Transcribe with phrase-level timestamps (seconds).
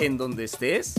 [0.00, 0.94] en donde estés.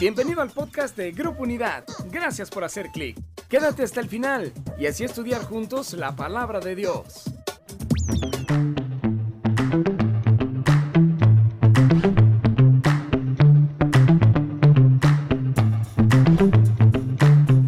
[0.00, 1.84] Bienvenido al podcast de Grupo Unidad.
[2.10, 3.18] Gracias por hacer clic.
[3.48, 7.24] Quédate hasta el final y así estudiar juntos la palabra de Dios.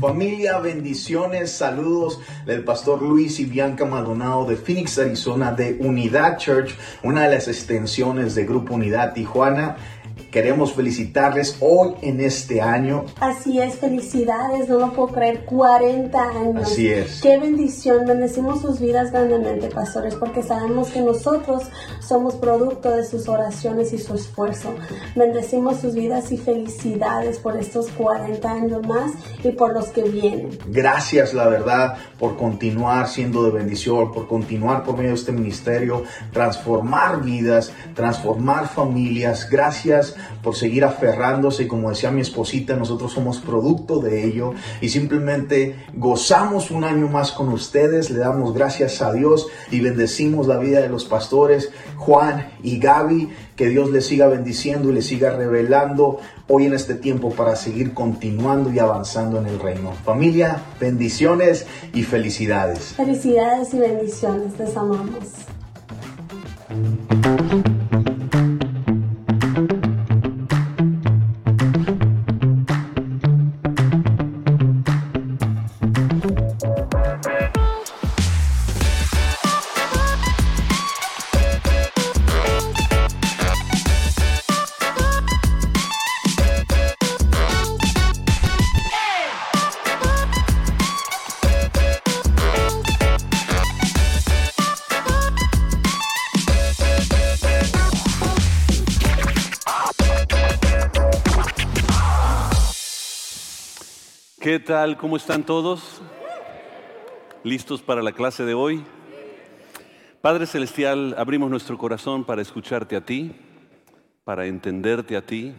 [0.00, 6.74] Familia, bendiciones, saludos del pastor Luis y Bianca Maldonado de Phoenix, Arizona, de Unidad Church,
[7.02, 9.76] una de las extensiones de Grupo Unidad Tijuana.
[10.30, 13.04] Queremos felicitarles hoy en este año.
[13.18, 16.62] Así es, felicidades, no lo puedo creer, 40 años.
[16.62, 17.20] Así es.
[17.20, 21.64] Qué bendición, bendecimos sus vidas grandemente, pastores, porque sabemos que nosotros
[22.00, 24.72] somos producto de sus oraciones y su esfuerzo.
[25.16, 29.10] Bendecimos sus vidas y felicidades por estos 40 años más
[29.42, 30.56] y por los que vienen.
[30.68, 36.04] Gracias, la verdad, por continuar siendo de bendición, por continuar por medio de este ministerio,
[36.32, 39.48] transformar vidas, transformar familias.
[39.50, 41.68] Gracias por seguir aferrándose.
[41.68, 47.32] Como decía mi esposita, nosotros somos producto de ello y simplemente gozamos un año más
[47.32, 48.10] con ustedes.
[48.10, 53.28] Le damos gracias a Dios y bendecimos la vida de los pastores Juan y Gaby.
[53.56, 57.92] Que Dios les siga bendiciendo y les siga revelando hoy en este tiempo para seguir
[57.94, 59.92] continuando y avanzando en el reino.
[60.04, 62.94] Familia, bendiciones y felicidades.
[62.96, 65.26] Felicidades y bendiciones, les amamos.
[104.50, 104.96] ¿Qué tal?
[104.96, 106.02] ¿Cómo están todos?
[107.44, 108.82] ¿Listos para la clase de hoy?
[110.20, 113.30] Padre Celestial, abrimos nuestro corazón para escucharte a ti,
[114.24, 115.54] para entenderte a ti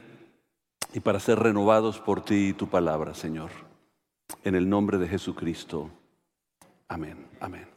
[0.93, 3.51] y para ser renovados por ti y tu palabra, Señor.
[4.43, 5.89] En el nombre de Jesucristo.
[6.89, 7.69] Amén, amén.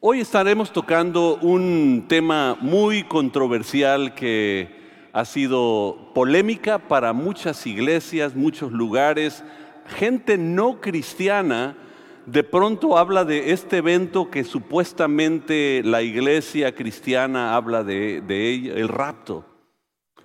[0.00, 8.70] Hoy estaremos tocando un tema muy controversial que ha sido polémica para muchas iglesias, muchos
[8.70, 9.42] lugares,
[9.88, 11.76] gente no cristiana
[12.26, 18.88] de pronto habla de este evento que supuestamente la iglesia cristiana habla de, ella, el
[18.88, 19.44] rapto.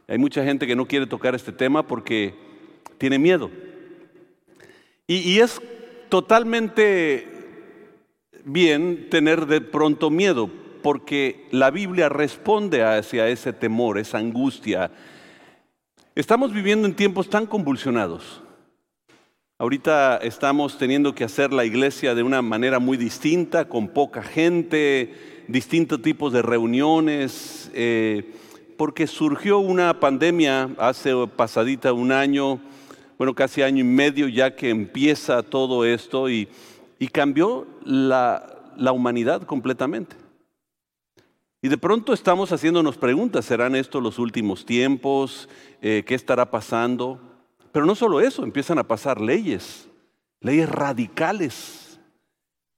[0.07, 2.33] Hay mucha gente que no quiere tocar este tema porque
[2.97, 3.51] tiene miedo.
[5.07, 5.61] Y, y es
[6.09, 7.27] totalmente
[8.43, 10.49] bien tener de pronto miedo,
[10.81, 14.91] porque la Biblia responde hacia ese temor, esa angustia.
[16.15, 18.41] Estamos viviendo en tiempos tan convulsionados.
[19.61, 25.43] Ahorita estamos teniendo que hacer la iglesia de una manera muy distinta, con poca gente,
[25.47, 28.33] distintos tipos de reuniones, eh,
[28.75, 32.59] porque surgió una pandemia hace pasadita un año,
[33.19, 36.49] bueno, casi año y medio ya que empieza todo esto y,
[37.11, 40.15] cambió la, la humanidad completamente.
[41.61, 45.47] Y de pronto estamos haciéndonos preguntas, ¿serán estos los últimos tiempos?
[45.83, 47.30] Eh, ¿Qué estará pasando?
[47.71, 49.87] Pero no solo eso, empiezan a pasar leyes,
[50.41, 51.99] leyes radicales.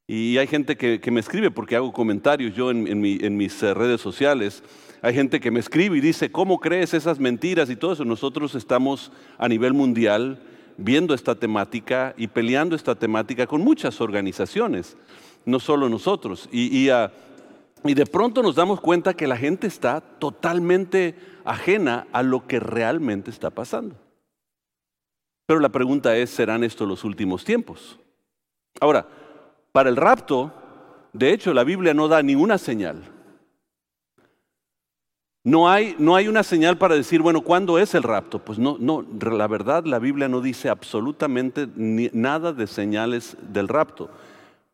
[0.08, 3.62] Y hay gente que, me escribe, porque hago comentarios yo en, en, mi, en mis
[3.64, 4.64] eh, redes sociales,
[5.02, 8.06] hay gente que me escribe y dice, ¿cómo crees esas mentiras y todo eso?
[8.06, 10.42] Nosotros estamos a nivel mundial
[10.78, 14.98] viendo esta temática y peleando esta temática con muchas organizaciones,
[15.46, 16.48] no solo nosotros.
[16.52, 22.48] Y, y de pronto nos damos cuenta que la gente está totalmente ajena a lo
[22.48, 23.96] que realmente está pasando.
[25.46, 28.00] Pero la pregunta es, ¿serán estos los últimos tiempos?
[28.80, 29.08] Ahora,
[29.72, 30.52] para el rapto,
[31.12, 33.04] de hecho, la Biblia no da ninguna señal.
[35.46, 38.40] No hay, no hay una señal para decir, bueno, ¿cuándo es el rapto?
[38.40, 44.10] Pues no, no, la verdad, la Biblia no dice absolutamente nada de señales del rapto.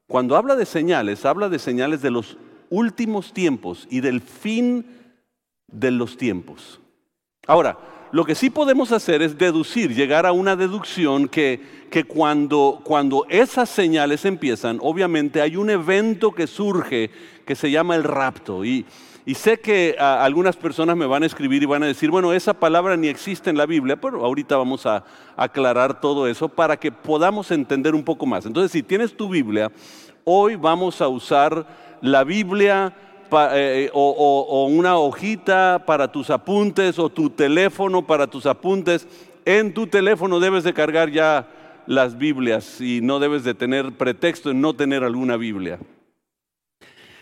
[0.07, 2.37] Cuando habla de señales, habla de señales de los
[2.69, 4.85] últimos tiempos y del fin
[5.67, 6.79] de los tiempos.
[7.47, 7.77] Ahora,
[8.11, 11.61] lo que sí podemos hacer es deducir, llegar a una deducción que,
[11.91, 17.11] que cuando, cuando esas señales empiezan, obviamente hay un evento que surge
[17.45, 18.65] que se llama el rapto.
[18.65, 18.85] Y,
[19.35, 22.53] sé que a, algunas personas me van a escribir y van a decir, bueno, esa
[22.53, 25.03] palabra ni existe en la Biblia, pero ahorita vamos a
[25.35, 28.47] aclarar todo eso para que podamos entender un poco más.
[28.47, 29.71] Entonces, si tienes tu Biblia,
[30.23, 31.65] hoy vamos a usar
[32.01, 32.93] la Biblia
[33.53, 39.07] eh, o, una hojita para tus apuntes o tu teléfono para tus apuntes.
[39.45, 41.47] En tu teléfono debes de cargar ya
[41.85, 45.79] las Biblias y no debes de tener pretexto en no tener alguna Biblia.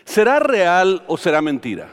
[0.04, 1.88] ¿Será real o será mentira?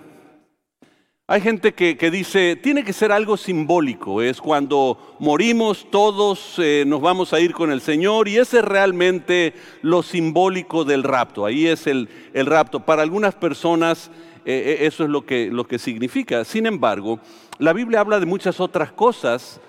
[1.28, 7.02] Hay gente que, dice, tiene que ser algo simbólico, es cuando morimos todos eh, nos
[7.02, 11.66] vamos a ir con el Señor y ese es realmente lo simbólico del rapto, ahí
[11.66, 12.82] es el, rapto.
[12.82, 14.12] Para algunas personas
[14.46, 16.46] eh, eh, eso es lo que, lo que significa.
[16.46, 17.20] Sin embargo,
[17.58, 19.60] la Biblia habla de muchas otras cosas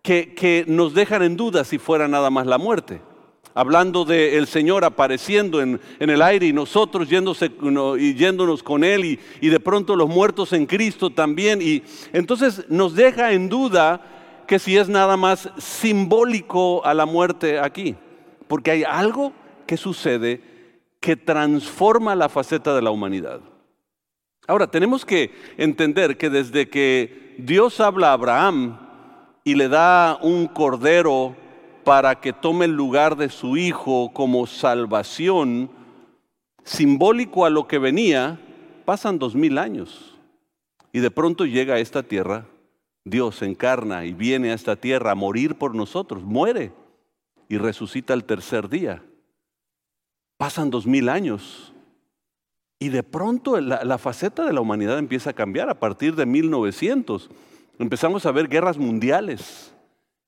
[0.00, 3.02] que, nos dejan en duda si fuera nada más la muerte.
[3.54, 7.52] Hablando del Señor apareciendo en, el aire y nosotros yéndose,
[8.16, 11.62] yéndonos con Él y, y de pronto los muertos en Cristo también.
[11.62, 14.00] Y entonces nos deja en duda
[14.48, 17.94] que si es nada más simbólico a la muerte aquí.
[18.48, 19.32] Porque hay algo
[19.66, 20.40] que sucede
[21.00, 23.40] que transforma la faceta de la humanidad.
[24.46, 28.78] Ahora, tenemos que entender que desde que Dios habla a Abraham,
[29.44, 31.36] y le da un cordero
[31.84, 35.70] para que tome el lugar de su hijo como salvación,
[36.64, 38.40] simbólico a lo que venía,
[38.84, 40.18] pasan dos mil años.
[40.92, 42.46] Y de pronto llega a esta tierra,
[43.04, 46.72] Dios encarna y viene a esta tierra a morir por nosotros, muere
[47.48, 49.02] y resucita el tercer día.
[50.38, 51.72] Pasan dos mil años.
[52.80, 56.26] Y de pronto la, la faceta de la humanidad empieza a cambiar a partir de
[56.26, 57.30] 1900.
[57.78, 59.73] Empezamos a ver guerras mundiales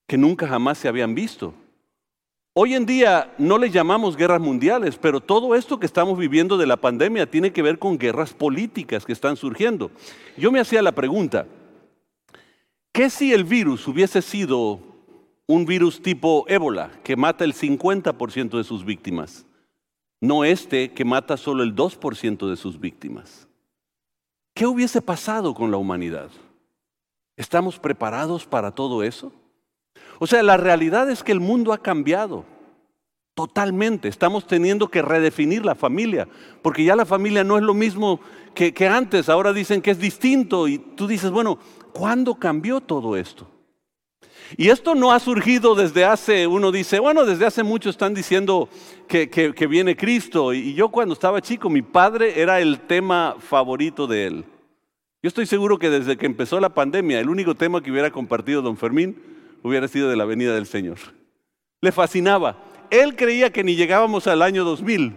[0.06, 1.54] que nunca jamás se habían visto.
[2.58, 6.66] Hoy en día no le llamamos guerras mundiales, pero todo esto que estamos viviendo de
[6.66, 9.90] la pandemia tiene que ver con guerras políticas que están surgiendo.
[10.38, 11.46] Yo me hacía la pregunta,
[12.92, 14.80] ¿qué si el virus hubiese sido
[15.46, 19.44] un virus tipo ébola que mata el 50% de sus víctimas?
[20.22, 23.46] No este que mata solo el 2% de sus víctimas.
[24.54, 26.30] ¿Qué hubiese pasado con la humanidad?
[27.36, 29.30] ¿Estamos preparados para todo eso?
[30.18, 32.44] O sea, la realidad es que el mundo ha cambiado
[33.36, 34.08] totalmente.
[34.08, 36.26] Estamos teniendo que redefinir la familia,
[36.62, 38.18] porque ya la familia no es lo mismo
[38.54, 39.28] que, antes.
[39.28, 41.58] Ahora dicen que es distinto y tú dices, bueno,
[41.92, 43.46] ¿cuándo cambió todo esto?
[44.56, 48.70] Y esto no ha surgido desde hace, uno dice, bueno, desde hace mucho están diciendo
[49.06, 50.54] que, que, viene Cristo.
[50.54, 54.44] Y yo cuando estaba chico, mi padre era el tema favorito de él.
[55.22, 58.62] Yo estoy seguro que desde que empezó la pandemia, el único tema que hubiera compartido
[58.62, 59.35] don Fermín
[59.66, 60.98] hubiera sido de la venida del Señor.
[61.80, 62.56] Le fascinaba.
[62.90, 65.14] Él creía que ni llegábamos al año 2000.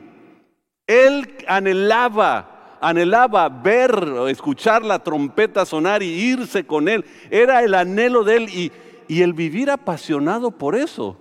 [0.87, 3.93] Él anhelaba, anhelaba ver
[4.27, 7.05] escuchar la trompeta sonar y irse con Él.
[7.29, 8.71] Era el anhelo de Él y,
[9.07, 11.17] y el vivir apasionado por eso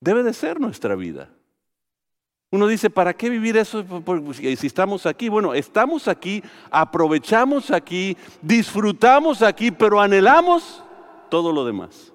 [0.00, 1.28] debe de ser nuestra vida.
[2.52, 5.28] Uno dice, ¿para qué vivir eso pues, si estamos aquí?
[5.28, 10.82] Bueno, estamos aquí, aprovechamos aquí, disfrutamos aquí, pero anhelamos
[11.28, 12.12] todo lo demás.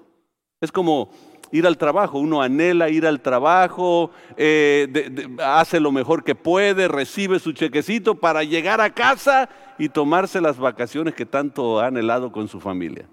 [0.60, 1.10] Es como
[1.52, 4.88] ir al trabajo, uno anhela ir al trabajo, eh,
[5.42, 9.48] hace lo mejor que puede, recibe su chequecito para llegar a casa
[9.78, 13.06] y tomarse las vacaciones que tanto ha anhelado con su familia.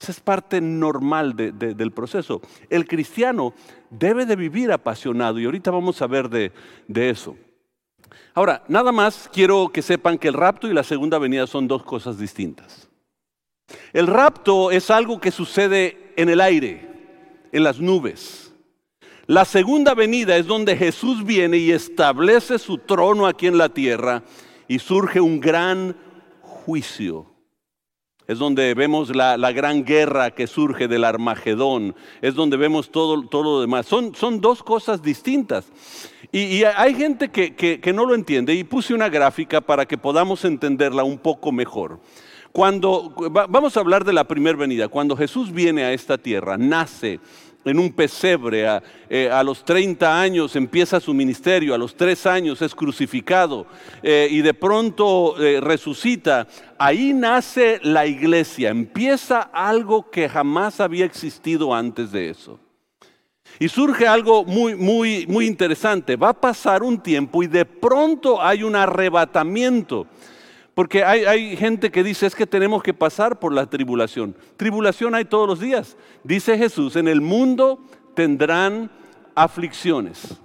[0.00, 2.40] Esa es parte normal del proceso.
[2.70, 3.52] El cristiano
[3.90, 6.50] debe de vivir apasionado y ahorita vamos a ver de,
[7.10, 7.36] eso.
[8.32, 11.82] Ahora, nada más quiero que sepan que el rapto y la segunda venida son dos
[11.82, 12.88] cosas distintas.
[13.92, 16.88] El rapto es algo que sucede en el aire,
[17.52, 18.52] en las nubes.
[19.26, 24.22] La segunda venida es donde Jesús viene y establece su trono aquí en la tierra
[24.66, 25.96] y surge un gran
[26.40, 27.30] juicio
[28.30, 33.42] es donde vemos la, gran guerra que surge del Armagedón, es donde vemos todo, todo
[33.42, 33.86] lo demás.
[33.86, 35.66] Son, son, dos cosas distintas.
[36.30, 40.44] Y, hay gente que, que, no lo entiende y puse una gráfica para que podamos
[40.44, 41.98] entenderla un poco mejor.
[42.52, 43.14] Cuando,
[43.48, 47.20] vamos a hablar de la primera venida, cuando Jesús viene a esta tierra, nace
[47.64, 48.66] en un pesebre,
[49.08, 53.66] eh, a, los 30 años empieza su ministerio, a los 3 años es crucificado
[54.02, 61.04] eh, y de pronto eh, resucita, ahí nace la iglesia, empieza algo que jamás había
[61.04, 62.58] existido antes de eso.
[63.58, 68.40] Y surge algo muy, muy, muy interesante, va a pasar un tiempo y de pronto
[68.40, 70.06] hay un arrebatamiento.
[70.74, 74.36] Porque hay, gente que dice es que tenemos que pasar por la tribulación.
[74.56, 75.96] Tribulación hay todos los días.
[76.22, 77.80] Dice Jesús, en el mundo
[78.14, 78.90] tendrán
[79.34, 80.40] aflicciones.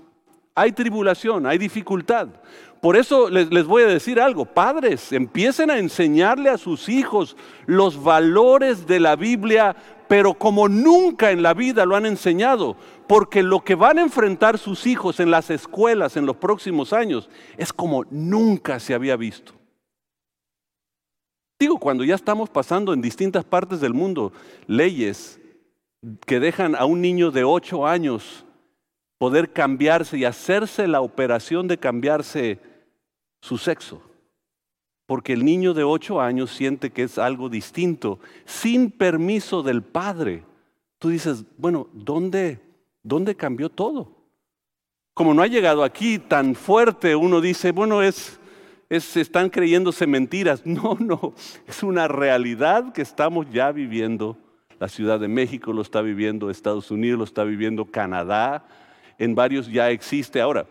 [0.55, 2.27] Hay tribulación, hay dificultad.
[2.82, 7.36] Por eso les, les, voy a decir algo, padres, empiecen a enseñarle a sus hijos
[7.65, 9.75] los valores de la Biblia,
[10.08, 12.75] pero como nunca en la vida lo han enseñado,
[13.08, 17.29] porque lo que van a enfrentar sus hijos en las escuelas en los próximos años
[17.58, 19.53] es como nunca se había visto.
[21.58, 24.34] Digo, cuando ya estamos pasando en distintas partes del mundo
[24.68, 25.40] leyes
[26.26, 28.46] que dejan a un niño de 8 años
[29.18, 32.60] poder cambiarse y hacerse la operación de cambiarse
[33.42, 34.02] su sexo.
[35.06, 40.44] Porque el niño de 8 años siente que es algo distinto, sin permiso del padre.
[41.00, 42.60] Tú dices, bueno, ¿dónde,
[43.04, 44.12] dónde cambió todo?
[45.14, 48.40] Como no ha llegado aquí tan fuerte, uno dice, bueno, es,
[48.89, 50.63] es, están creyéndose mentiras.
[50.65, 51.34] No, no,
[51.68, 54.38] es una realidad que estamos ya viviendo.
[54.80, 58.65] La Ciudad de México lo está viviendo, Estados Unidos lo está viviendo, Canadá,
[59.18, 60.42] en varios ya existe.
[60.42, 60.65] Ahora,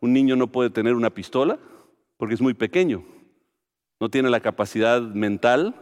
[0.00, 1.58] un niño no puede tener una pistola
[2.16, 3.02] porque es muy pequeño,
[3.98, 5.74] no tiene la capacidad mental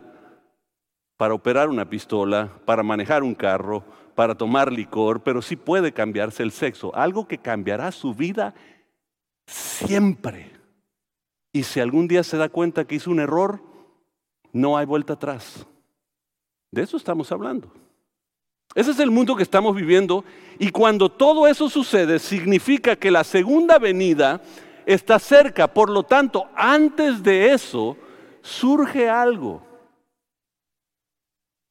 [1.18, 3.84] para operar una pistola, para manejar un carro,
[4.14, 8.54] para tomar licor, pero sí puede cambiarse el sexo, algo que cambiará su vida
[9.46, 10.59] siempre.
[11.52, 13.60] Y si algún día se da cuenta que hizo un error,
[14.52, 15.66] no hay vuelta atrás.
[16.70, 17.72] De eso estamos hablando.
[18.74, 20.24] Ese es el mundo que estamos viviendo
[20.58, 24.40] y cuando todo eso sucede significa que la segunda venida
[24.86, 25.66] está cerca.
[25.72, 27.96] Por lo tanto, antes de eso
[28.42, 29.62] surge algo.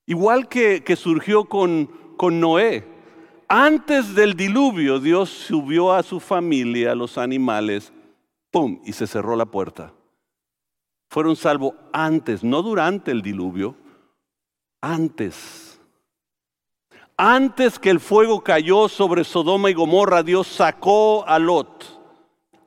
[0.06, 2.86] Igual que, surgió con, con Noé.
[3.48, 7.94] Antes del diluvio Dios subió a su familia, a los animales,
[8.52, 8.82] ¡pum!
[8.86, 9.94] y se cerró la puerta.
[11.10, 13.76] Fueron salvos antes, no durante el diluvio,
[14.82, 15.82] antes.
[17.18, 22.00] Antes que el fuego cayó sobre Sodoma y Gomorra, Dios sacó a Lot.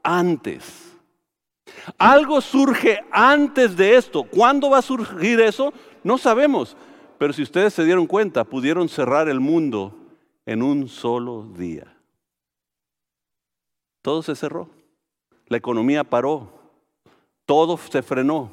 [0.03, 0.93] Antes.
[1.97, 4.25] Algo surge antes de esto.
[4.25, 5.73] ¿Cuándo va a surgir eso?
[6.05, 6.77] No sabemos.
[7.19, 9.97] Pero si ustedes se dieron cuenta, pudieron cerrar el mundo
[10.45, 11.97] en un solo día.
[14.03, 14.69] Todo se cerró.
[15.53, 16.51] La economía paró.
[17.45, 18.51] Todo se frenó.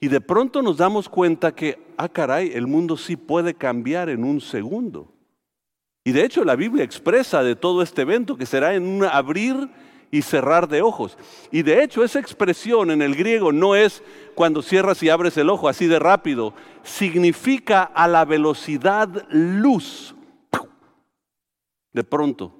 [0.00, 4.24] Y de pronto nos damos cuenta que, ah, caray, el mundo sí puede cambiar en
[4.24, 5.12] un segundo.
[6.04, 9.68] Y de hecho la Biblia expresa de todo este evento que será en un abrir
[10.10, 11.18] y cerrar de ojos.
[11.52, 14.02] Y de hecho esa expresión en el griego no es
[14.34, 20.14] cuando cierras y abres el ojo así de rápido, significa a la velocidad luz.
[21.92, 22.54] De pronto.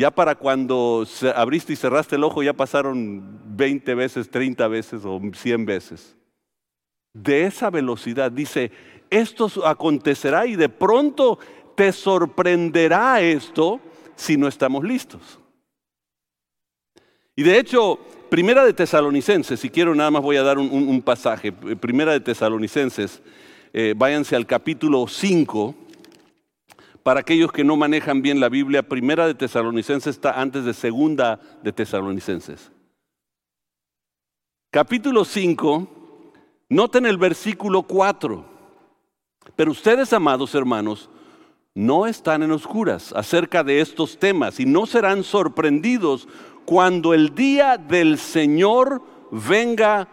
[0.00, 5.20] Ya para cuando abriste y cerraste el ojo ya pasaron 20 veces, 30 veces o
[5.30, 6.16] 100 veces
[7.12, 8.32] de esa velocidad.
[8.32, 8.72] Dice,
[9.10, 11.38] esto acontecerá y de pronto
[11.74, 13.78] te sorprenderá esto
[14.16, 15.38] si no estamos listos.
[17.36, 17.98] Y de hecho,
[18.30, 21.52] Primera de Tesalonicenses, si quiero nada más voy a dar un, pasaje.
[21.52, 23.20] Primera de Tesalonicenses,
[23.74, 25.74] eh, váyanse al capítulo 5.
[27.02, 31.40] Para aquellos que no manejan bien la Biblia, Primera de Tesalonicenses está antes de Segunda
[31.62, 32.70] de Tesalonicenses.
[34.70, 35.88] Capítulo 5,
[36.68, 38.44] Noten el versículo 4.
[39.56, 41.10] Pero ustedes, amados hermanos,
[41.74, 46.28] no están en oscuras acerca de estos temas y no serán sorprendidos
[46.64, 50.08] cuando el día del Señor venga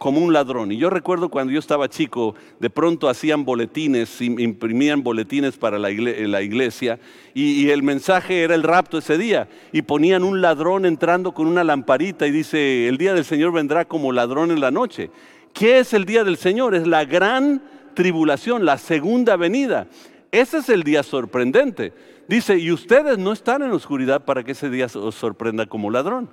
[0.00, 0.72] como un ladrón.
[0.72, 5.90] Y yo recuerdo cuando yo estaba chico, de pronto hacían boletines, imprimían boletines para la
[5.90, 6.98] iglesia,
[7.34, 9.46] y, el mensaje era el rapto ese día.
[9.72, 13.84] Y ponían un ladrón entrando con una lamparita y dice, el día del Señor vendrá
[13.84, 15.10] como ladrón en la noche.
[15.52, 16.74] ¿Qué es el día del Señor?
[16.74, 19.86] Es la gran tribulación, la segunda venida.
[20.32, 21.92] Ese es el día sorprendente.
[22.26, 26.30] Dice, y ustedes no están en oscuridad para que ese día os sorprenda como ladrón.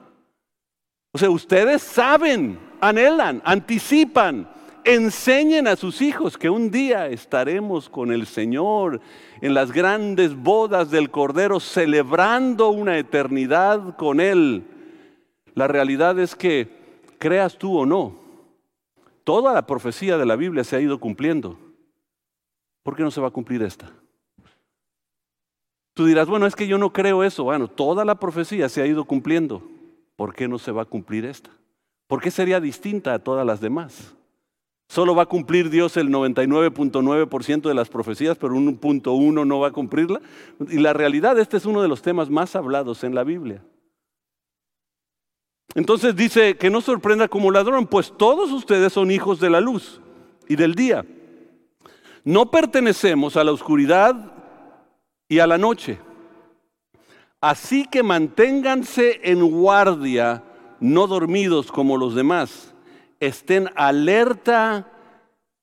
[1.12, 4.48] O sea, ustedes saben, anhelan, anticipan,
[4.84, 9.02] enseñen a sus hijos que un día estaremos con el Señor
[9.42, 14.64] en las grandes bodas del Cordero, celebrando una eternidad con Él.
[15.56, 16.70] La realidad es que,
[17.20, 18.28] creas tú o no,
[19.28, 21.60] Toda la profecía de la Biblia se ha ido cumpliendo.
[22.82, 23.92] ¿Por qué no se va a cumplir esta?
[25.94, 27.44] Tú dirás, bueno, es que yo no creo eso.
[27.44, 29.62] Bueno, toda la profecía se ha ido cumpliendo.
[30.16, 31.50] ¿Por qué no se va a cumplir esta?
[32.08, 34.16] ¿Por qué sería distinta a todas las demás?
[34.88, 39.60] Solo va a cumplir Dios el 99.9% de las profecías, pero un punto uno no
[39.60, 40.22] va a cumplirla.
[40.70, 43.62] Y la realidad, este es uno de los temas más hablados en la Biblia.
[45.76, 50.02] Entonces dice que no sorprenda como ladrón, pues todos ustedes son hijos de la luz
[50.48, 51.06] y del día.
[52.24, 54.32] No pertenecemos a la oscuridad
[55.28, 56.00] y a la noche.
[57.42, 60.44] Así que manténganse en guardia,
[60.80, 62.74] no dormidos como los demás.
[63.20, 64.92] Estén alerta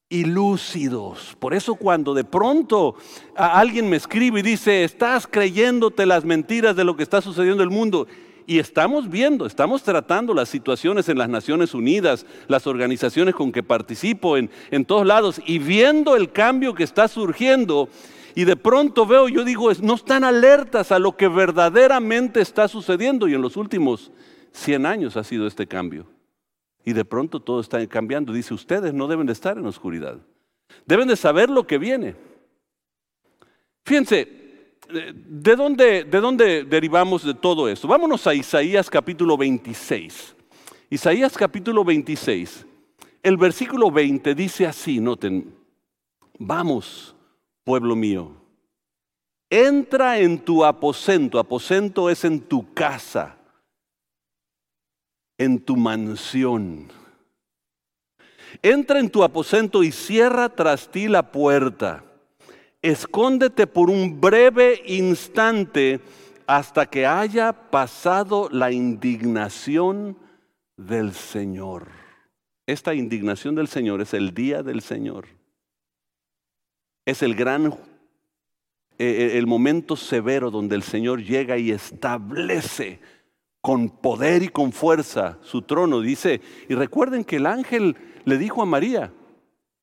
[0.09, 1.37] y lúcidos.
[1.39, 2.95] Por eso cuando de pronto
[3.35, 7.71] alguien me escribe y dice, estás creyéndote las mentiras de lo que está sucediendo en
[7.71, 8.07] el mundo,
[8.47, 13.63] Y estamos viendo, estamos tratando las situaciones en las Naciones Unidas, las organizaciones con que
[13.63, 17.89] participo en, en todos lados y viendo el cambio que está surgiendo.
[18.35, 23.29] Y de pronto veo, yo digo, no están alertas a lo que verdaderamente está sucediendo.
[23.29, 24.13] Y en los últimos
[24.55, 26.07] 100 años ha sido este cambio.
[26.85, 28.33] Y de pronto todo está cambiando.
[28.33, 30.19] Dice, ustedes no deben de estar en oscuridad.
[30.87, 32.17] Deben de saber lo que viene.
[33.85, 34.45] Fíjense,
[34.89, 37.89] ¿De dónde, ¿De dónde derivamos de todo esto?
[37.89, 40.37] Vámonos a Isaías capítulo 26.
[40.91, 42.67] Isaías capítulo 26.
[43.23, 45.55] El versículo 20 dice así, noten,
[46.39, 47.17] vamos,
[47.65, 48.33] pueblo mío,
[49.49, 53.39] entra en tu aposento, aposento es en tu casa,
[55.39, 56.89] en tu mansión.
[58.63, 62.05] Entra en tu aposento y cierra tras ti la puerta
[62.85, 66.01] escóndete por un breve instante
[66.47, 70.19] hasta que haya pasado la indignación
[70.77, 71.89] del Señor.
[72.67, 75.29] Esta indignación del Señor es el día del Señor.
[77.07, 77.77] Es el gran, eh,
[78.99, 83.01] eh, el momento severo donde el Señor llega y establece
[83.65, 86.03] con poder y con fuerza su trono.
[86.03, 89.11] Dice, y recuerden que el ángel le dijo a María,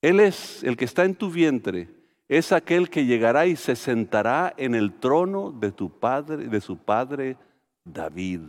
[0.04, 1.90] Él es el que está en tu vientre
[2.32, 6.78] es aquel que llegará y se sentará en el trono de tu padre, de su
[6.78, 7.36] padre
[7.84, 8.44] David,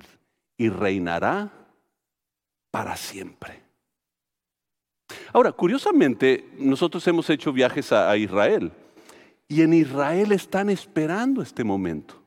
[0.57, 1.51] y reinará
[2.71, 3.61] para siempre.
[5.33, 8.71] Ahora, curiosamente, nosotros hemos hecho viajes a, a Israel
[9.49, 12.22] y en Israel están esperando este momento.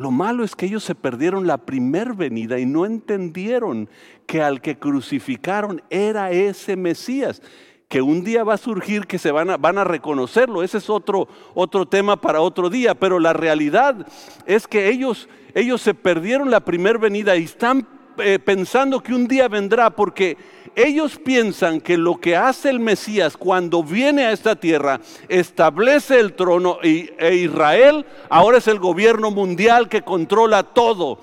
[0.00, 3.88] Lo malo es que ellos se perdieron la primer venida y no entendieron
[4.26, 7.42] que al que crucificaron era ese Mesías
[7.88, 10.62] que un día va a surgir que se van a, van a reconocerlo.
[10.62, 14.06] Ese es otro, otro tema para otro día, pero la realidad
[14.46, 17.88] es que ellos, ellos se perdieron la primera venida y están
[18.20, 20.36] eh, pensando que un día vendrá porque
[20.74, 26.34] ellos piensan que lo que hace el Mesías cuando viene a esta tierra establece el
[26.34, 31.20] trono y, e Israel ahora es el gobierno mundial que controla todo.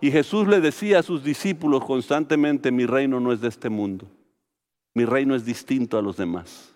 [0.00, 4.06] Y Jesús le decía a sus discípulos constantemente, mi reino no es de este mundo.
[4.94, 6.74] Mi reino es distinto a los demás.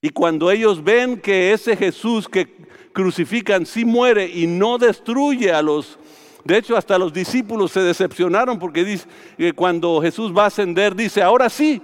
[0.00, 2.48] Y cuando ellos ven que ese Jesús que
[2.92, 5.98] crucifican sí muere y no destruye a los...
[6.44, 10.94] De hecho, hasta los discípulos se decepcionaron porque dice que cuando Jesús va a ascender,
[10.94, 11.80] dice, ahora sí,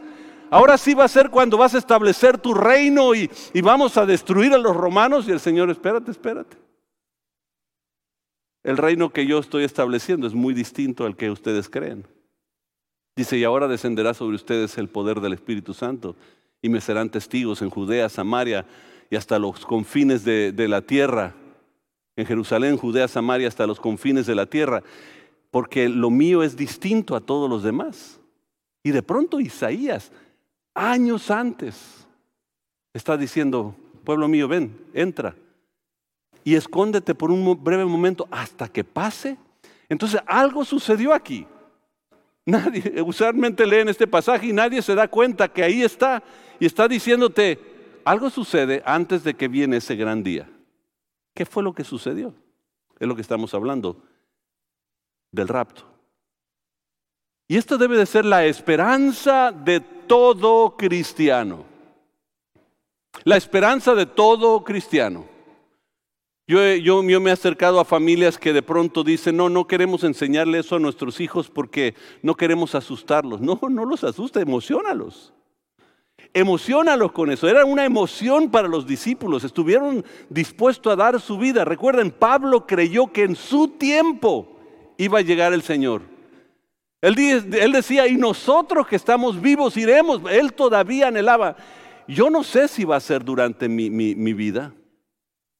[0.50, 4.06] ahora sí va a ser cuando vas a establecer tu reino y, y vamos a
[4.06, 5.28] destruir a los romanos.
[5.28, 6.56] Y el Señor, espérate, espérate.
[8.64, 12.06] El reino que yo estoy estableciendo es muy distinto al que ustedes creen.
[13.16, 16.16] Dice, y ahora descenderá sobre ustedes el poder del Espíritu Santo
[16.62, 18.66] y me serán testigos en Judea, Samaria
[19.10, 21.34] y hasta los confines de, la tierra.
[22.18, 24.82] En Jerusalén, Judea, Samaria, hasta los confines de la tierra.
[25.52, 28.18] Porque lo mío es distinto a todos los demás.
[28.82, 30.10] Y de pronto Isaías,
[30.74, 32.08] años antes,
[32.92, 35.36] está diciendo, pueblo mío, ven, entra.
[36.42, 39.36] Y escóndete por un breve momento hasta que pase.
[39.88, 41.46] Entonces algo sucedió aquí.
[42.44, 46.24] Nadie, usualmente leen este pasaje y nadie se da cuenta que ahí está
[46.58, 47.60] y está diciéndote,
[48.04, 50.48] algo sucede antes de que viene ese gran día.
[51.38, 52.34] ¿Qué fue lo que sucedió?
[52.98, 54.02] Es lo que estamos hablando
[55.30, 55.84] del rapto.
[57.46, 61.64] Y esto debe de ser la esperanza de todo cristiano.
[63.22, 65.26] La esperanza de todo cristiano.
[66.48, 70.74] Yo, me he acercado a familias que de pronto dicen, no, no queremos enseñarle eso
[70.74, 73.40] a nuestros hijos porque no queremos asustarlos.
[73.40, 75.32] No, no los asusta, emocionalos.
[76.34, 77.48] Emocionalos con eso.
[77.48, 79.44] Era una emoción para los discípulos.
[79.44, 81.64] Estuvieron dispuestos a dar su vida.
[81.64, 84.56] Recuerden, Pablo creyó que en su tiempo
[84.96, 86.02] iba a llegar el Señor.
[87.00, 87.14] Él,
[87.72, 90.22] decía, y nosotros que estamos vivos iremos.
[90.30, 91.56] Él todavía anhelaba.
[92.06, 94.74] Yo no sé si va a ser durante mi vida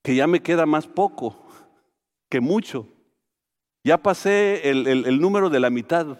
[0.02, 1.36] que ya me queda más poco
[2.28, 2.88] que mucho.
[3.84, 6.18] Ya pasé el, número de la mitad.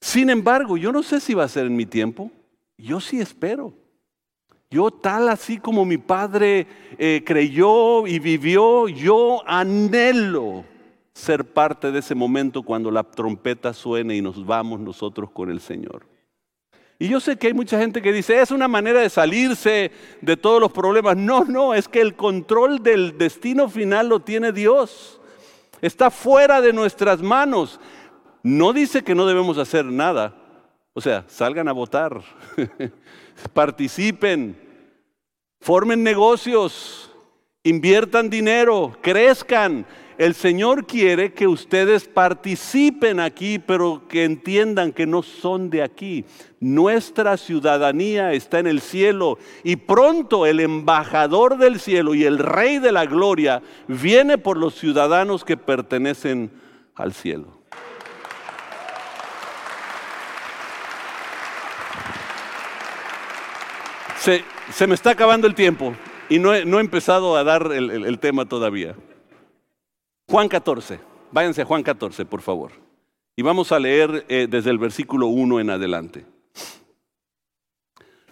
[0.00, 2.30] Sin embargo, yo no sé si va a ser en mi tiempo.
[2.78, 3.74] Yo sí espero.
[4.70, 6.66] Yo tal así como mi padre
[6.98, 10.64] eh, creyó y vivió, yo anhelo
[11.14, 15.60] ser parte de ese momento cuando la trompeta suene y nos vamos nosotros con el
[15.60, 16.06] Señor.
[16.98, 20.36] Y yo sé que hay mucha gente que dice, es una manera de salirse de
[20.36, 21.16] todos los problemas.
[21.16, 25.20] No, no, es que el control del destino final lo tiene Dios.
[25.80, 27.80] Está fuera de nuestras manos.
[28.42, 30.34] No dice que no debemos hacer nada.
[30.98, 32.20] O sea, salgan a votar,
[33.52, 34.56] participen,
[35.60, 37.12] formen negocios,
[37.62, 39.86] inviertan dinero, crezcan,
[40.18, 46.24] el Señor quiere que ustedes participen aquí, pero que entiendan que no son de aquí.
[46.58, 52.80] Nuestra ciudadanía está en el cielo y pronto el embajador del cielo y el rey
[52.80, 56.50] de la gloria viene por los ciudadanos que pertenecen
[56.96, 57.57] al cielo.
[64.72, 65.94] Se, me está acabando el tiempo
[66.28, 68.94] y no he, empezado a dar el, tema todavía.
[70.28, 71.00] Juan 14,
[71.32, 72.72] váyanse a Juan 14, por favor.
[73.36, 76.26] Y vamos a leer eh, desde el versículo 1 en adelante.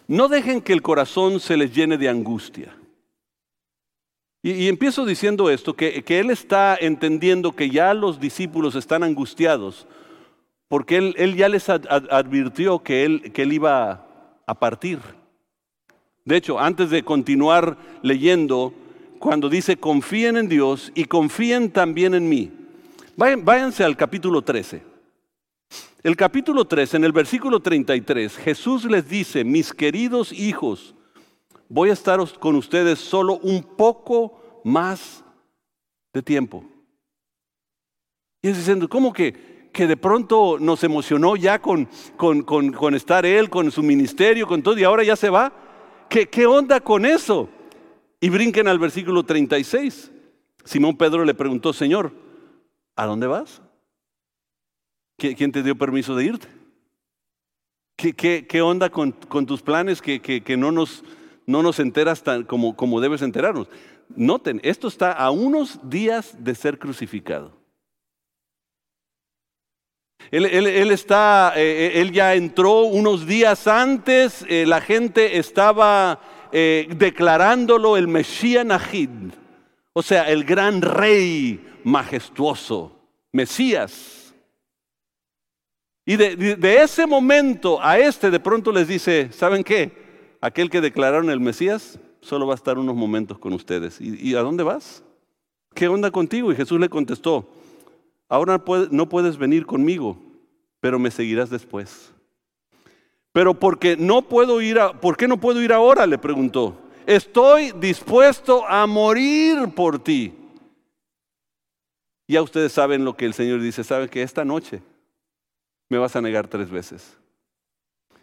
[0.07, 2.77] No dejen que el corazón se les llene de angustia.
[4.43, 9.87] Y, empiezo diciendo esto, que, él está entendiendo que ya los discípulos están angustiados,
[10.69, 14.07] porque él, ya les advirtió que él, que él iba
[14.47, 14.99] a partir.
[16.27, 18.75] De hecho, antes de continuar leyendo,
[19.21, 22.51] cuando dice confíen en Dios y confíen también en mí,
[23.17, 24.83] váyanse al capítulo 13.
[26.03, 30.97] El capítulo 13, en el versículo 33, Jesús les dice, mis queridos hijos,
[31.69, 35.23] voy a estar con ustedes solo un poco más
[36.13, 36.65] de tiempo.
[38.43, 43.25] Y es diciendo, ¿cómo que, que de pronto nos emocionó ya con, con, con estar
[43.25, 45.63] Él, con su ministerio, con todo, y ahora ya se va?
[46.09, 47.49] ¿Qué, onda con eso?
[48.21, 50.11] Y brinquen al versículo 36.
[50.65, 52.13] Simón Pedro le preguntó, Señor,
[52.95, 53.63] ¿a dónde vas?
[55.17, 56.49] ¿Quién te dio permiso de irte?
[57.97, 59.13] ¿Qué, onda con,
[59.47, 61.03] tus planes que, no, nos,
[61.47, 63.69] no nos enteras tan como, como debes enterarnos?
[64.15, 67.56] Noten, esto está a unos días de ser crucificado.
[70.31, 76.21] Él, está, eh, eh, él ya entró unos días antes, eh, la gente estaba
[76.53, 79.11] declarándolo el Mesías Nahid,
[79.93, 82.99] o sea, el gran rey majestuoso,
[83.31, 84.35] Mesías.
[86.07, 89.91] Y de, ese momento a este de pronto les dice, ¿saben qué?
[90.41, 94.01] Aquel que declararon el Mesías solo va a estar unos momentos con ustedes.
[94.01, 95.03] ¿Y, a dónde vas?
[95.75, 96.53] ¿Qué onda contigo?
[96.53, 97.49] Y Jesús le contestó,
[98.29, 100.19] ahora no puedes venir conmigo,
[100.81, 102.13] pero me seguirás después.
[103.33, 106.07] Pero porque no puedo ir ¿por qué no puedo ir ahora?
[106.07, 106.79] le preguntó.
[107.07, 110.35] Estoy dispuesto a morir por ti.
[112.27, 114.83] Ya ustedes saben lo que el Señor dice, saben que esta noche
[115.89, 117.17] me vas a negar tres veces.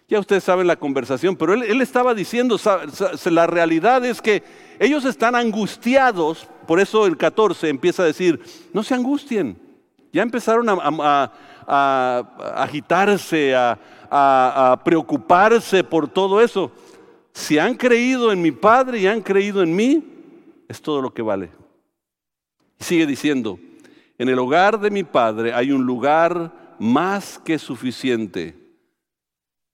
[0.10, 2.60] Ya ustedes saben la conversación, pero él, estaba diciendo,
[3.32, 4.44] la realidad es que
[4.80, 8.42] ellos están angustiados, por eso el 14 empieza a decir,
[8.74, 9.58] no se angustien.
[10.14, 11.32] Ya empezaron a,
[12.56, 16.72] agitarse, a, preocuparse por todo eso.
[17.34, 20.04] Si han creído en mi Padre y han creído en mí,
[20.70, 21.50] es todo lo que vale.
[22.80, 23.58] Sigue diciendo,
[24.20, 28.56] en el hogar de mi Padre hay un lugar más que suficiente.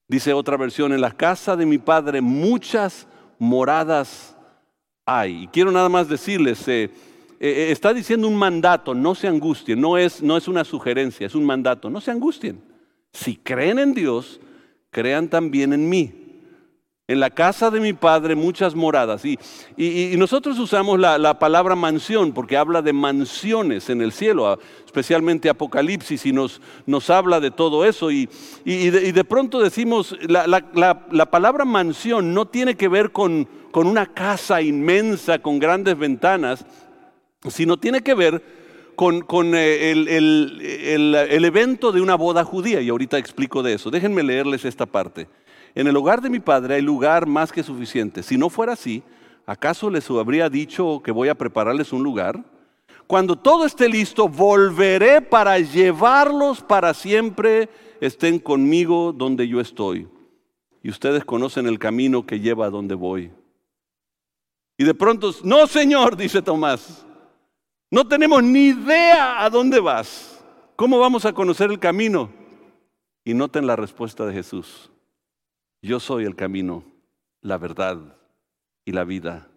[0.08, 3.06] Dice otra versión, en la casa de mi Padre muchas
[3.38, 4.34] moradas
[5.04, 5.42] hay.
[5.42, 6.90] Y quiero nada más decirles, eh,
[7.42, 11.26] eh, eh, está diciendo un mandato, no se angustien, no es, no es una sugerencia,
[11.26, 12.60] es un mandato, no se angustien.
[13.14, 14.40] Si creen en Dios,
[14.90, 16.12] crean también en mí.
[17.08, 19.24] En la casa de mi padre muchas moradas.
[19.24, 19.38] Y,
[19.76, 26.24] y, nosotros usamos la, palabra mansión porque habla de mansiones en el cielo, especialmente Apocalipsis,
[26.26, 28.12] y nos, nos habla de todo eso.
[28.12, 28.28] Y,
[28.64, 34.06] de, de, pronto decimos, la, la, palabra mansión no tiene que ver con, con una
[34.06, 36.64] casa inmensa, con grandes ventanas,
[37.48, 38.42] sino tiene que ver
[38.96, 43.90] con, eh, el, evento de una boda judía, y ahorita explico de eso.
[43.90, 45.26] Déjenme leerles esta parte.
[45.74, 48.22] En el hogar de mi padre hay lugar más que suficiente.
[48.22, 49.02] Si no fuera así,
[49.46, 52.44] ¿acaso les habría dicho que voy a prepararles un lugar?
[53.06, 60.08] Cuando todo esté listo, volveré para llevarlos para siempre, estén conmigo donde yo estoy.
[60.82, 63.30] Y ustedes conocen el camino que lleva a donde voy.
[64.76, 67.06] Y de pronto, no, Señor, dice Tomás,
[67.90, 70.42] no tenemos ni idea a dónde vas.
[70.76, 72.30] ¿Cómo vamos a conocer el camino?
[73.24, 74.90] Y noten la respuesta de Jesús.
[75.82, 76.84] Yo soy el camino,
[77.40, 77.98] la verdad
[78.84, 79.48] y la vida.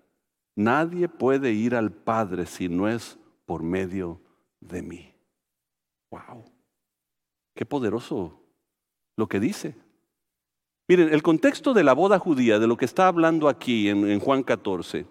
[0.55, 4.19] Nadie puede ir al Padre si no es por medio
[4.59, 5.13] de mí.
[6.11, 6.45] Wow.
[7.55, 8.39] Qué poderoso
[9.15, 9.75] lo que dice.
[10.87, 14.19] Miren, el contexto de la boda judía, de lo que está hablando aquí en, en
[14.19, 15.05] Juan 14,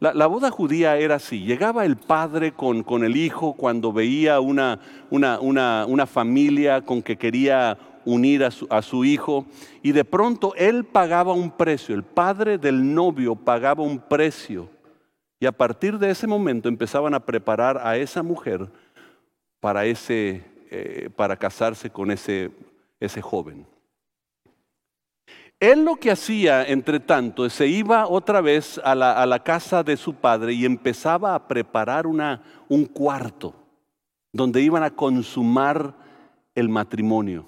[0.00, 4.80] la, boda judía era así, llegaba el padre con, con el hijo cuando veía una,
[5.10, 9.44] una, una, familia con que quería unir a su, a su hijo
[9.82, 14.70] y de pronto él pagaba un precio, el padre del novio pagaba un precio
[15.38, 18.70] Y a partir de ese momento empezaban a preparar a esa mujer
[19.60, 22.50] para, ese, eh, para casarse con ese,
[23.00, 23.66] ese joven.
[25.60, 29.82] Él lo que hacía, entre tanto, se iba otra vez a la, a la casa
[29.82, 33.54] de su padre y empezaba a preparar una, un cuarto
[34.32, 35.94] donde iban a consumar
[36.54, 37.46] el matrimonio.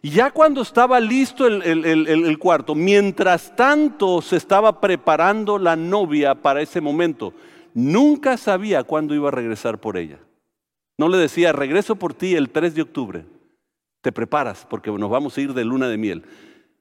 [0.00, 6.62] Y ya cuando estaba listo el, cuarto, mientras tanto se estaba preparando la novia para
[6.62, 7.34] ese momento,
[7.74, 10.18] nunca sabía cuándo iba a regresar por ella.
[10.98, 13.26] No le decía, regreso por ti el 3 de octubre,
[14.02, 16.24] te preparas porque nos vamos a ir de luna de miel.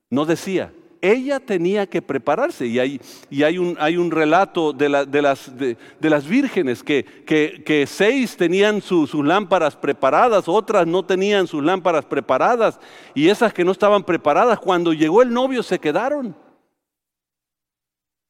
[0.09, 2.65] No decía, ella tenía que prepararse.
[2.67, 7.85] Y hay, y hay, un, hay un, relato de, las, de, las, vírgenes que, que,
[7.87, 12.79] seis tenían sus lámparas preparadas, otras no tenían sus lámparas preparadas.
[13.13, 16.35] Y esas que no estaban preparadas, cuando llegó el novio se quedaron.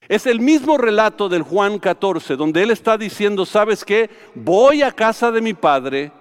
[0.07, 4.09] Es el mismo relato del Juan 14, donde él está diciendo, ¿sabes qué?
[4.35, 6.11] Voy a casa de mi padre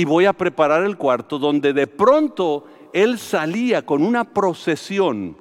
[0.00, 5.36] y voy a preparar el cuarto, donde de pronto él salía con una procesión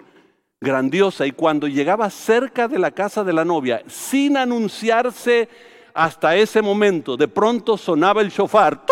[0.59, 5.47] grandiosa y cuando llegaba cerca de la casa de la novia, sin anunciarse
[5.93, 8.83] hasta ese momento, de pronto sonaba el shofar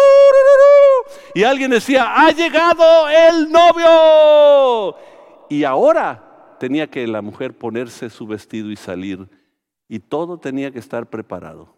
[1.35, 4.95] y alguien decía, ha llegado el novio.
[5.49, 9.27] Y ahora tenía que la mujer ponerse su vestido y salir
[9.89, 11.75] y todo tenía que estar preparado.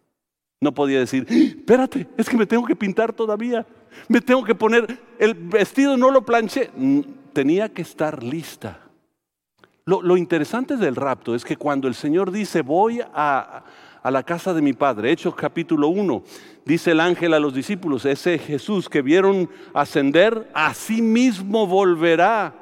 [0.62, 3.66] No podía decir, espérate, es que me tengo que pintar todavía,
[4.08, 6.72] me tengo que poner el vestido, no lo planché.
[6.76, 7.02] Mm,
[7.34, 8.80] tenía que estar lista.
[9.86, 13.64] Lo, interesante del rapto es que cuando el Señor dice, voy a,
[14.04, 16.24] a la casa de mi Padre, Hechos capítulo 1,
[16.64, 22.54] dice el ángel a los discípulos, ese Jesús que vieron ascender, a sí mismo volverá.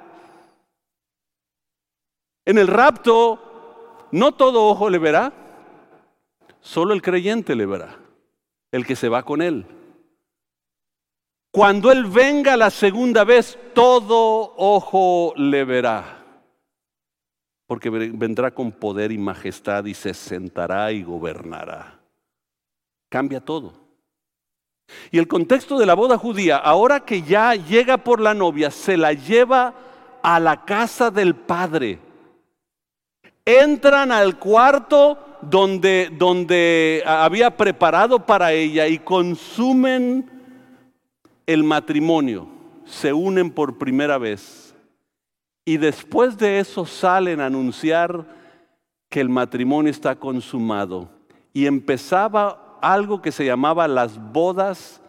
[2.46, 5.34] En el rapto, no todo ojo le verá,
[6.62, 7.98] solo el creyente le verá,
[8.72, 9.66] el que se va con él.
[11.52, 16.18] Cuando Él venga la segunda vez, todo ojo le verá
[17.68, 22.00] porque vendrá con poder y majestad y se sentará y gobernará.
[23.10, 23.74] Cambia todo.
[25.12, 28.96] Y el contexto de la boda judía, ahora que ya llega por la novia, se
[28.96, 29.74] la lleva
[30.24, 32.00] a la casa del padre.
[33.44, 40.37] Entran al cuarto donde, donde había preparado para ella y consumen
[41.48, 42.48] el matrimonio.
[42.86, 44.76] Se unen por primera vez
[45.68, 48.26] y después de eso salen a anunciar
[49.10, 51.10] que el matrimonio está consumado.
[51.52, 55.02] Y empezaba algo que se llamaba las bodas,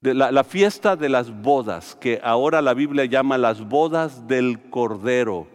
[0.00, 4.68] de la, la, fiesta de las bodas, que ahora la Biblia llama las bodas del
[4.68, 5.46] Cordero.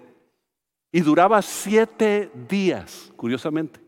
[0.94, 3.81] Y duraba siete días, curiosamente.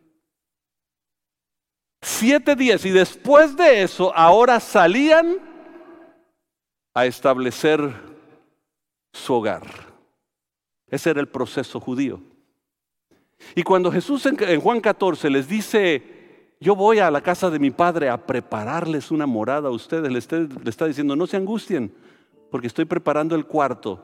[2.04, 2.86] Siete días.
[2.86, 5.38] Y después de eso, ahora salían
[6.94, 7.94] a establecer
[9.14, 9.64] su hogar.
[10.90, 12.20] Ese era el proceso judío.
[13.56, 17.72] Y cuando Jesús en, Juan 14 les dice, yo voy a la casa de mi
[17.72, 21.94] padre a prepararles una morada a ustedes, le está, está diciendo, no se angustien,
[22.52, 24.04] porque estoy preparando el cuarto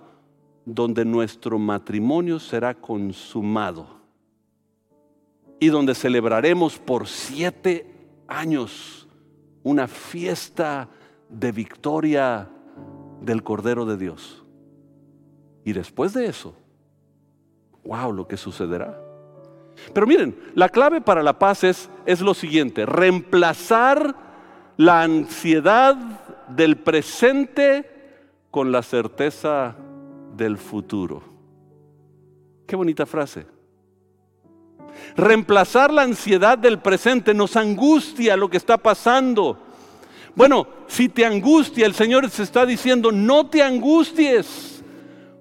[0.63, 3.98] donde nuestro matrimonio será consumado
[5.59, 7.85] y donde celebraremos por siete
[8.27, 9.07] años
[9.63, 10.89] una fiesta
[11.29, 12.49] de victoria
[13.21, 14.43] del Cordero de Dios.
[15.65, 16.55] Y después de eso,
[17.83, 18.99] wow, lo que sucederá.
[19.93, 24.15] Pero miren, la clave para la paz es, es lo siguiente, reemplazar
[24.77, 25.95] la ansiedad
[26.47, 27.85] del presente
[28.51, 29.75] con la certeza
[30.35, 31.21] del futuro.
[32.65, 33.45] Qué bonita frase.
[35.15, 39.57] Reemplazar la ansiedad del presente nos angustia lo que está pasando.
[40.35, 44.83] Bueno, si te angustia, el Señor se está diciendo, no te angusties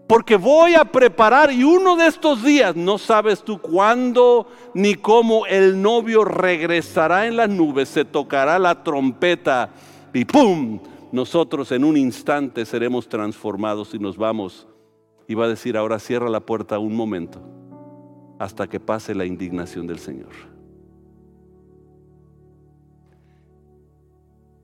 [0.09, 5.45] porque voy a preparar y uno de estos días, no sabes tú cuándo ni cómo
[5.45, 9.69] el novio regresará en las nubes, se tocará la trompeta
[10.15, 10.81] y ¡pum!
[11.13, 14.67] Nosotros en un instante seremos transformados y nos vamos.
[15.27, 17.58] Y va a decir, ahora cierra la puerta un momento
[18.39, 20.33] hasta que pase la indignación del Señor.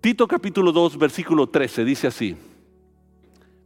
[0.00, 2.36] Tito capítulo 2, versículo 13 dice así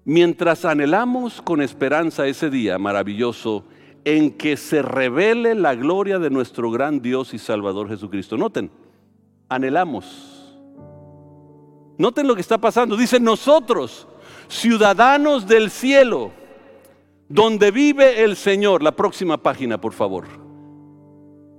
[0.09, 3.65] mientras anhelamos con esperanza ese día maravilloso
[4.07, 8.39] en que se revele la gloria de nuestro gran Dios y Salvador Jesucristo.
[8.39, 8.71] Noten,
[9.51, 10.57] anhelamos.
[11.99, 12.97] Noten lo que está pasando.
[12.97, 14.09] Dice nosotros,
[14.49, 16.31] ciudadanos del cielo,
[17.29, 18.83] donde vive el Señor.
[18.83, 20.27] La próxima página, por favor.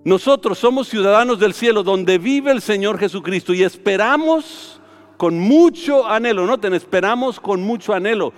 [0.04, 4.82] Nosotros somos ciudadanos del cielo donde vive el Señor Jesucristo y esperamos
[5.18, 8.32] con mucho anhelo, noten, esperamos con mucho anhelo.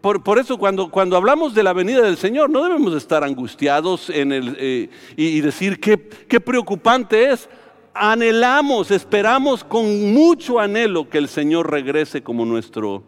[0.00, 4.32] Por, eso cuando, cuando, hablamos de la venida del Señor no debemos estar angustiados en
[4.32, 5.96] el, eh, y, decir qué,
[6.28, 7.48] qué preocupante es.
[7.94, 13.02] Anhelamos, esperamos con mucho anhelo que el Señor regrese como nuestro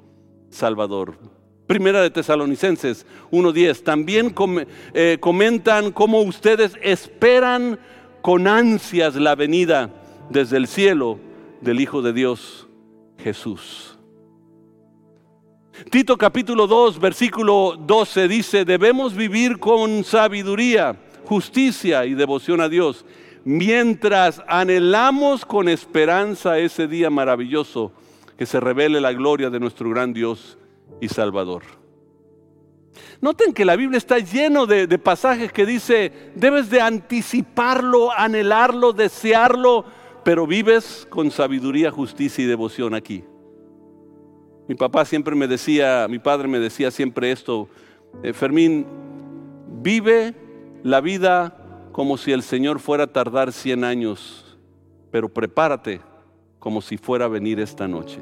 [0.49, 1.36] Salvador.
[1.67, 3.83] Primera de Tesalonicenses 1.10.
[3.83, 4.35] También
[4.95, 7.79] eh, comentan cómo ustedes esperan
[8.23, 9.91] con ansias la venida
[10.31, 11.19] desde el cielo
[11.61, 12.69] del Hijo de Dios,
[13.19, 13.99] Jesús.
[15.91, 23.05] Tito capítulo 2, versículo 12 dice, debemos vivir con sabiduría, justicia y devoción a Dios,
[23.45, 27.93] mientras anhelamos con esperanza ese día maravilloso
[28.39, 30.57] que se revele la gloria de nuestro gran Dios
[31.01, 31.63] y Salvador.
[33.21, 39.85] Noten que la Biblia está lleno de, pasajes que dice, debes de anticiparlo, anhelarlo, desearlo,
[40.25, 43.25] pero vives con sabiduría, justicia y devoción aquí.
[44.69, 47.69] Mi papá siempre me decía, mi padre me decía siempre esto,
[48.23, 48.87] eh, Fermín,
[49.83, 50.35] vive
[50.83, 51.57] la vida
[51.93, 54.59] como si el Señor fuera a tardar 100 años,
[55.11, 56.01] pero prepárate
[56.59, 58.21] como si fuera a venir esta noche.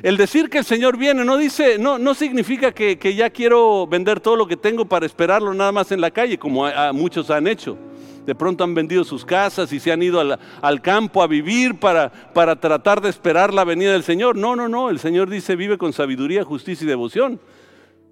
[0.00, 4.20] El decir que el Señor viene no dice, no, no significa que, ya quiero vender
[4.20, 7.76] todo lo que tengo para esperarlo nada más en la calle, como muchos han hecho.
[8.24, 12.10] De pronto han vendido sus casas y se han ido al, campo a vivir para,
[12.32, 14.36] para tratar de esperar la venida del Señor.
[14.36, 14.90] No, no, no.
[14.90, 17.40] El Señor dice, vive con sabiduría, justicia y devoción,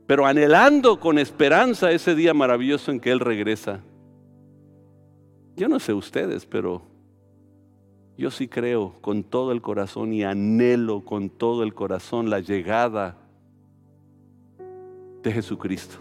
[0.06, 3.80] pero anhelando con esperanza ese día maravilloso en que Él regresa.
[5.56, 6.89] Yo no sé ustedes, pero
[8.20, 13.16] yo sí creo con todo el corazón y anhelo con todo el corazón la llegada
[15.22, 15.96] de Jesucristo.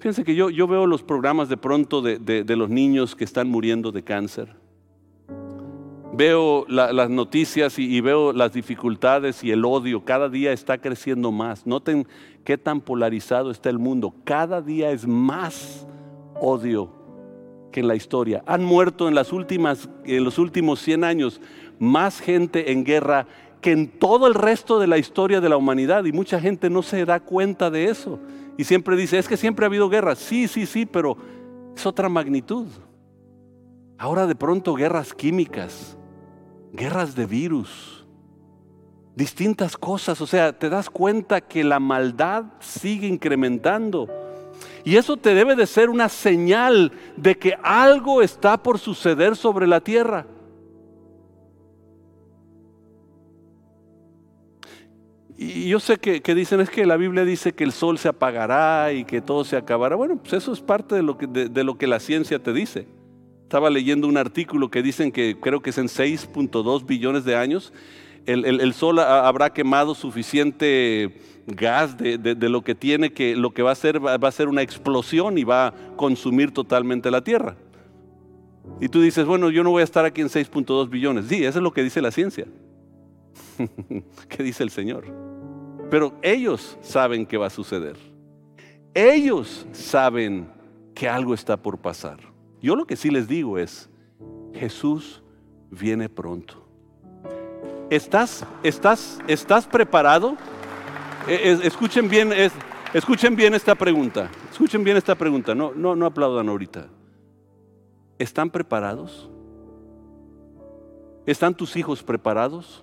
[0.00, 3.92] Fíjense que yo, yo veo los programas de pronto de, los niños que están muriendo
[3.92, 4.56] de cáncer.
[6.14, 10.04] Veo las noticias y, veo las dificultades y el odio.
[10.04, 11.64] Cada día está creciendo más.
[11.64, 12.08] Noten
[12.42, 14.16] qué tan polarizado está el mundo.
[14.24, 15.86] Cada día es más
[16.40, 16.97] odio
[17.70, 18.42] que en la historia.
[18.46, 19.32] Han muerto en, los
[20.38, 21.40] últimos 100 años
[21.78, 23.26] más gente en guerra
[23.60, 26.82] que en todo el resto de la historia de la humanidad y mucha gente no
[26.82, 28.18] se da cuenta de eso.
[28.56, 30.14] Y siempre dice, es que siempre ha habido guerra.
[30.14, 31.16] Sí, sí, sí, pero
[31.76, 32.66] es otra magnitud.
[33.96, 35.96] Ahora de pronto guerras químicas,
[36.72, 38.06] guerras de virus,
[39.16, 40.20] distintas cosas.
[40.20, 44.08] O sea, te das cuenta que la maldad sigue incrementando.
[44.84, 49.66] Y eso te debe de ser una señal de que algo está por suceder sobre
[49.66, 50.26] la tierra.
[55.36, 58.92] Y yo sé que, dicen, es que la Biblia dice que el sol se apagará
[58.92, 59.94] y que todo se acabará.
[59.94, 62.88] Bueno, pues eso es parte de lo que, de lo que la ciencia te dice.
[63.44, 67.72] Estaba leyendo un artículo que dicen que creo que es en 6.2 billones de años
[68.28, 73.72] el, sol habrá quemado suficiente gas de, lo que tiene que lo que va a
[73.72, 77.56] hacer va a ser una explosión y va a consumir totalmente la Tierra.
[78.80, 81.26] Y tú dices, bueno, yo no voy a estar aquí en 6.2 billones.
[81.26, 82.46] Sí, eso es lo que dice la ciencia.
[84.28, 85.04] ¿Qué dice el Señor?
[85.90, 87.96] Pero ellos saben que va a suceder.
[88.94, 90.48] Ellos saben
[90.94, 92.18] que algo está por pasar.
[92.60, 93.88] Yo lo que sí les digo es,
[94.54, 95.22] Jesús
[95.70, 96.66] viene pronto.
[97.90, 100.36] ¿Estás, estás, estás preparado?
[101.28, 102.32] E, escuchen bien,
[102.94, 104.30] escuchen bien esta pregunta.
[104.50, 105.54] Escuchen bien esta pregunta.
[105.54, 106.86] No, no, no aplaudan ahorita.
[108.18, 109.30] ¿Están preparados?
[111.26, 112.82] ¿Están tus hijos preparados?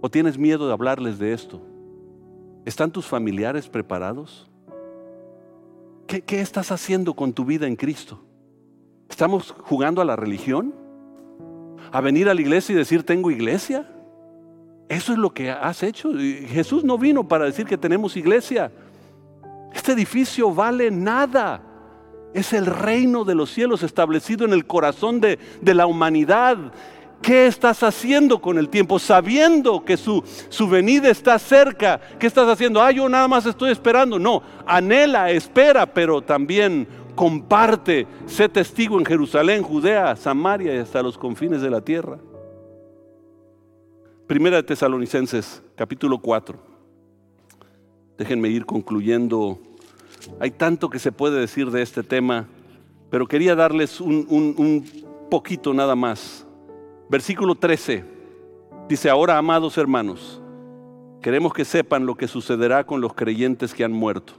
[0.00, 1.60] ¿O tienes miedo de hablarles de esto?
[2.64, 4.50] ¿Están tus familiares preparados?
[6.06, 8.24] ¿Qué, ¿Qué, estás haciendo con tu vida en Cristo?
[9.10, 10.74] ¿Estamos jugando a la religión?
[11.92, 13.93] ¿A venir a la iglesia y decir tengo iglesia?
[14.88, 16.10] Eso es lo que has hecho.
[16.12, 18.70] Jesús no vino para decir que tenemos iglesia.
[19.72, 21.62] Este edificio vale nada.
[22.32, 26.72] Es el reino de los cielos establecido en el corazón de, la humanidad.
[27.22, 28.98] ¿Qué estás haciendo con el tiempo?
[28.98, 32.00] Sabiendo que su, su venida está cerca.
[32.18, 32.82] ¿Qué estás haciendo?
[32.82, 34.18] Ah, yo nada más estoy esperando.
[34.18, 38.06] No, anhela, espera, pero también comparte.
[38.26, 42.18] Sé testigo en Jerusalén, Judea, Samaria y hasta los confines de la tierra.
[44.26, 46.58] Primera de Tesalonicenses, capítulo 4.
[48.16, 49.58] Déjenme ir concluyendo.
[50.40, 52.48] Hay tanto que se puede decir de este tema,
[53.10, 56.46] pero quería darles un, un poquito nada más.
[57.10, 58.02] Versículo 13.
[58.88, 60.40] Dice, ahora amados hermanos,
[61.20, 64.32] queremos que sepan lo que sucederá con los creyentes que han muerto.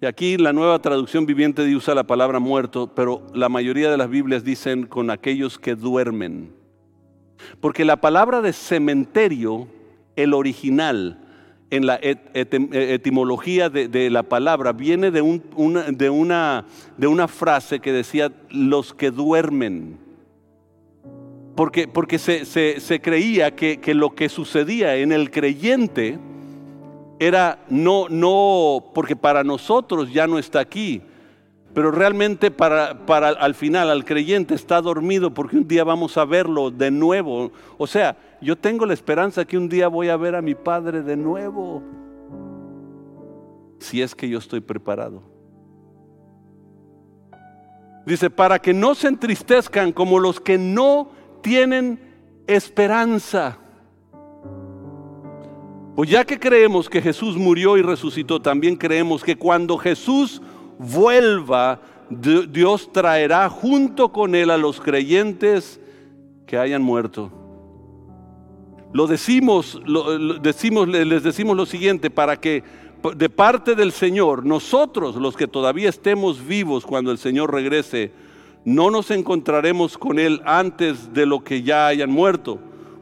[0.00, 4.08] Y aquí la nueva traducción viviente usa la palabra muerto, pero la mayoría de las
[4.08, 6.59] Biblias dicen con aquellos que duermen.
[7.60, 9.68] Porque la palabra de cementerio,
[10.16, 11.18] el original,
[11.70, 16.64] en la etimología de, la palabra, viene de, una, de, una,
[16.96, 19.98] de una frase que decía los que duermen.
[21.54, 26.18] Porque, porque se, se, creía que, que lo que sucedía en el creyente,
[27.20, 31.02] era no, no, porque para nosotros ya no está aquí,
[31.74, 36.24] pero realmente para, para al final, al creyente está dormido porque un día vamos a
[36.24, 37.52] verlo de nuevo.
[37.78, 41.02] O sea, yo tengo la esperanza que un día voy a ver a mi Padre
[41.02, 41.82] de nuevo,
[43.78, 45.22] si es que yo estoy preparado.
[48.04, 51.10] Dice, para que no se entristezcan como los que no
[51.42, 52.00] tienen
[52.46, 53.58] esperanza.
[55.94, 60.40] Pues ya que creemos que Jesús murió y resucitó, también creemos que cuando Jesús
[60.80, 61.78] vuelva,
[62.08, 65.78] Dios traerá junto con él a los creyentes
[66.46, 67.30] que hayan muerto.
[68.92, 72.64] Lo decimos, les decimos lo siguiente, para que
[73.14, 78.12] de parte del Señor, nosotros los que todavía estemos vivos cuando el Señor regrese,
[78.64, 82.58] no nos encontraremos con Él antes de lo que ya hayan muerto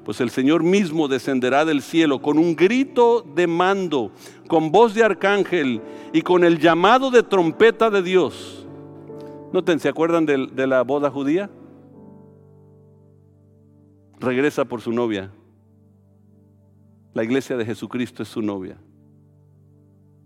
[0.09, 4.11] pues el Señor mismo descenderá del cielo con un grito de mando,
[4.49, 5.81] con voz de arcángel
[6.13, 8.67] y con el llamado de trompeta de Dios.
[9.53, 11.51] Noten, ¿se acuerdan de, la boda judía?
[14.19, 15.31] Regresa por su novia.
[17.15, 18.79] La iglesia de Jesucristo es su novia.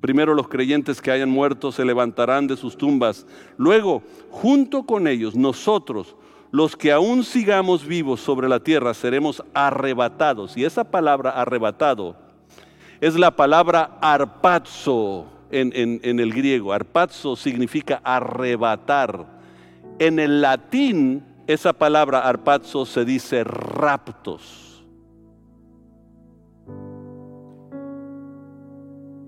[0.00, 3.26] Primero los creyentes que hayan muerto se levantarán de sus tumbas.
[3.56, 6.16] Luego, junto con ellos, nosotros,
[6.50, 10.56] los que aún sigamos vivos sobre la tierra seremos arrebatados.
[10.56, 12.16] Y esa palabra arrebatado
[13.02, 16.72] es la palabra arpazo en, en, el griego.
[16.72, 19.26] Arpazo significa arrebatar.
[19.98, 24.86] En el latín, esa palabra arpazo se dice raptos.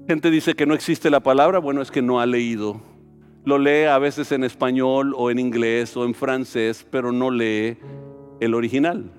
[0.09, 2.81] Gente dice que no existe la palabra, bueno, es que no ha leído
[3.45, 7.77] lo lee a veces en español o en inglés o en francés, pero no lee
[8.41, 9.11] el original.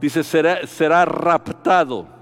[0.00, 2.13] Dice, será, será raptado.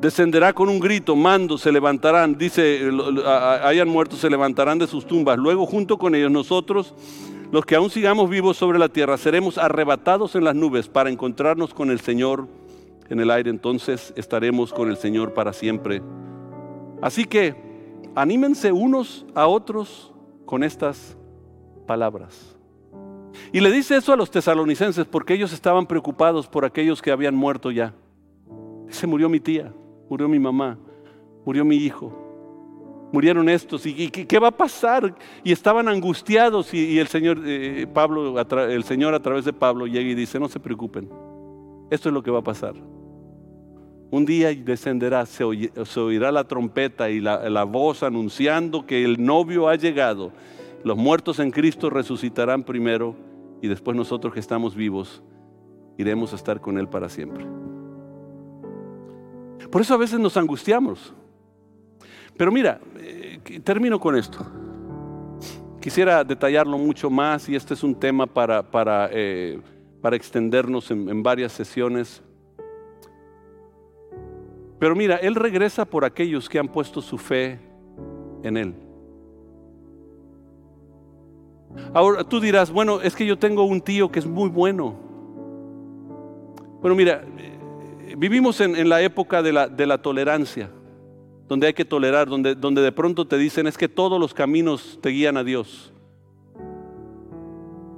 [0.00, 2.36] Descenderá con un grito, mando, se levantarán.
[2.36, 2.90] Dice,
[3.62, 5.38] hayan muerto, se levantarán de sus tumbas.
[5.38, 6.94] Luego junto con ellos nosotros,
[7.52, 11.72] los que aún sigamos vivos sobre la tierra, seremos arrebatados en las nubes para encontrarnos
[11.72, 12.48] con el Señor
[13.08, 13.50] en el aire.
[13.50, 16.02] Entonces estaremos con el Señor para siempre.
[17.00, 17.54] Así que
[18.14, 20.12] anímense unos a otros
[20.44, 21.16] con estas
[21.86, 22.56] palabras.
[23.52, 27.34] Y le dice eso a los tesalonicenses porque ellos estaban preocupados por aquellos que habían
[27.34, 27.94] muerto ya.
[28.88, 29.72] Se murió mi tía,
[30.14, 30.78] murió mi mamá,
[31.44, 32.12] murió mi hijo,
[33.12, 33.84] murieron estos.
[33.84, 35.12] Y, qué va a pasar
[35.42, 40.08] y estaban angustiados y, el señor eh, Pablo el señor a través de Pablo llega
[40.08, 41.10] y dice no se preocupen.
[41.90, 42.74] Esto es lo que va a pasar.
[44.12, 49.74] Un día descenderá, se, oirá la trompeta y la, voz anunciando que el novio ha
[49.74, 50.30] llegado.
[50.84, 53.16] Los muertos en Cristo resucitarán primero
[53.60, 55.24] y después nosotros que estamos vivos
[55.98, 57.44] iremos a estar con Él para siempre.
[59.74, 61.12] Por eso a veces nos angustiamos.
[62.36, 64.38] Pero mira, eh, termino con esto.
[65.80, 69.60] Quisiera detallarlo mucho más y este es un tema para, para, eh,
[70.00, 72.22] para extendernos en varias sesiones.
[74.78, 77.58] Pero mira, Él regresa por aquellos que han puesto su fe
[78.44, 78.74] en Él.
[81.92, 84.94] Ahora tú dirás, bueno, es que yo tengo un tío que es muy bueno.
[86.80, 87.24] Bueno, mira,
[88.16, 90.70] vivimos en, la época de la, de la, tolerancia,
[91.48, 94.98] donde hay que tolerar, donde, donde de pronto te dicen es que todos los caminos
[95.00, 95.92] te guían a Dios.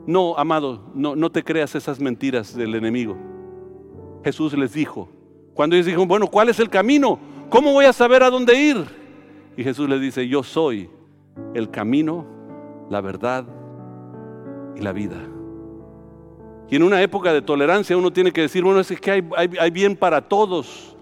[0.06, 3.16] No, amado, no, no te creas esas mentiras del enemigo.
[4.24, 5.08] Jesús les dijo,
[5.54, 7.18] cuando ellos dijeron, bueno, ¿cuál es el camino?
[7.48, 8.84] ¿Cómo voy a saber a dónde ir?
[9.56, 10.90] Y Jesús les dice, yo soy
[11.54, 12.26] el camino,
[12.90, 13.46] la verdad
[14.76, 15.16] y la vida.
[16.68, 19.96] Y en una época de tolerancia uno tiene que decir, bueno, es que hay, bien
[19.96, 20.96] para todos.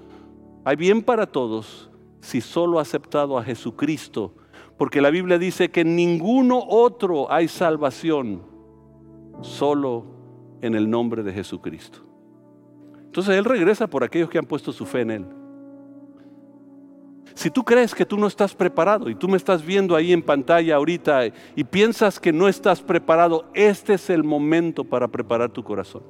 [0.65, 1.91] Hay bien para todos
[2.21, 4.35] si solo ha aceptado a Jesucristo.
[4.77, 8.43] Porque la Biblia dice que en ninguno otro hay salvación,
[9.43, 10.05] solo
[10.61, 12.01] en el nombre de Jesucristo.
[13.05, 15.27] Entonces Él regresa por aquellos que han puesto su fe en Él.
[17.35, 20.23] Si tú crees que tú no estás preparado y tú me estás viendo ahí en
[20.23, 25.65] pantalla ahorita y piensas que no estás preparado, este es el momento para preparar tu
[25.65, 26.03] corazón.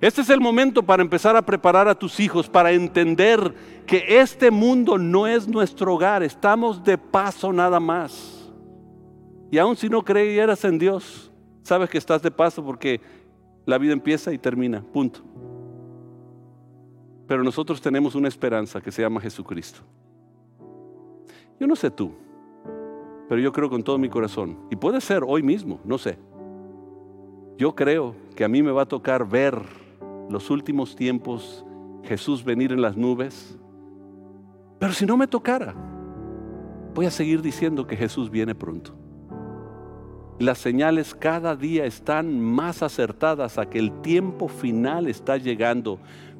[0.00, 3.54] Este es el momento para empezar a preparar a tus hijos, para entender
[3.86, 8.52] que este mundo no es nuestro hogar, estamos de paso nada más.
[9.50, 13.00] Y aun si no creyeras en Dios, sabes que estás de paso porque
[13.66, 15.20] la vida empieza y termina, punto.
[17.34, 19.80] Pero nosotros tenemos una esperanza que se llama Jesucristo.
[21.58, 22.12] Yo no sé tú,
[23.28, 26.16] pero yo creo con todo mi corazón, y puede ser hoy mismo, no sé.
[27.58, 29.60] Yo creo que a mí me va a tocar ver
[30.30, 31.66] los últimos tiempos,
[32.04, 33.58] Jesús venir en las nubes.
[34.78, 35.74] Pero si no me tocara,
[36.94, 38.94] voy a seguir diciendo que Jesús viene pronto.
[40.38, 45.98] Las señales cada día están más acertadas a que el tiempo final está llegando.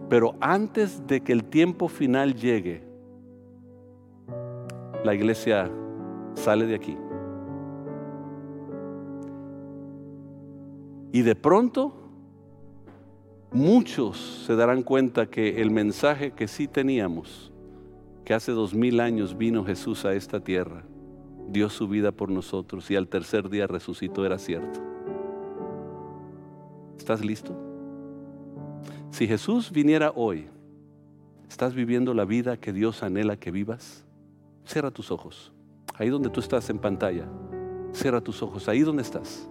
[0.08, 2.82] Pero antes de que el tiempo final llegue,
[5.04, 5.70] la iglesia
[6.34, 6.96] sale de aquí.
[11.12, 11.94] Y de pronto
[13.52, 17.52] muchos se darán cuenta que el mensaje que sí teníamos,
[18.24, 20.84] que hace dos mil años vino Jesús a esta tierra,
[21.48, 24.80] dio su vida por nosotros y al tercer día resucitó, era cierto.
[26.98, 27.63] ¿Estás listo?
[29.14, 30.48] Si Jesús viniera hoy,
[31.48, 34.04] ¿estás viviendo la vida que Dios anhela que vivas?
[34.64, 35.52] Cierra tus ojos.
[35.94, 37.28] Ahí donde tú estás en pantalla,
[37.92, 38.68] cierra tus ojos.
[38.68, 39.48] Ahí donde estás.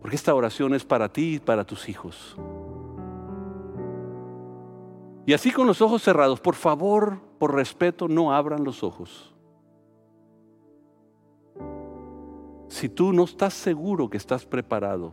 [0.00, 2.36] Porque esta oración es para ti y para tus hijos.
[5.24, 9.32] Y así con los ojos cerrados, por favor, por respeto, no abran los ojos.
[12.66, 15.12] Si tú no estás seguro que estás preparado,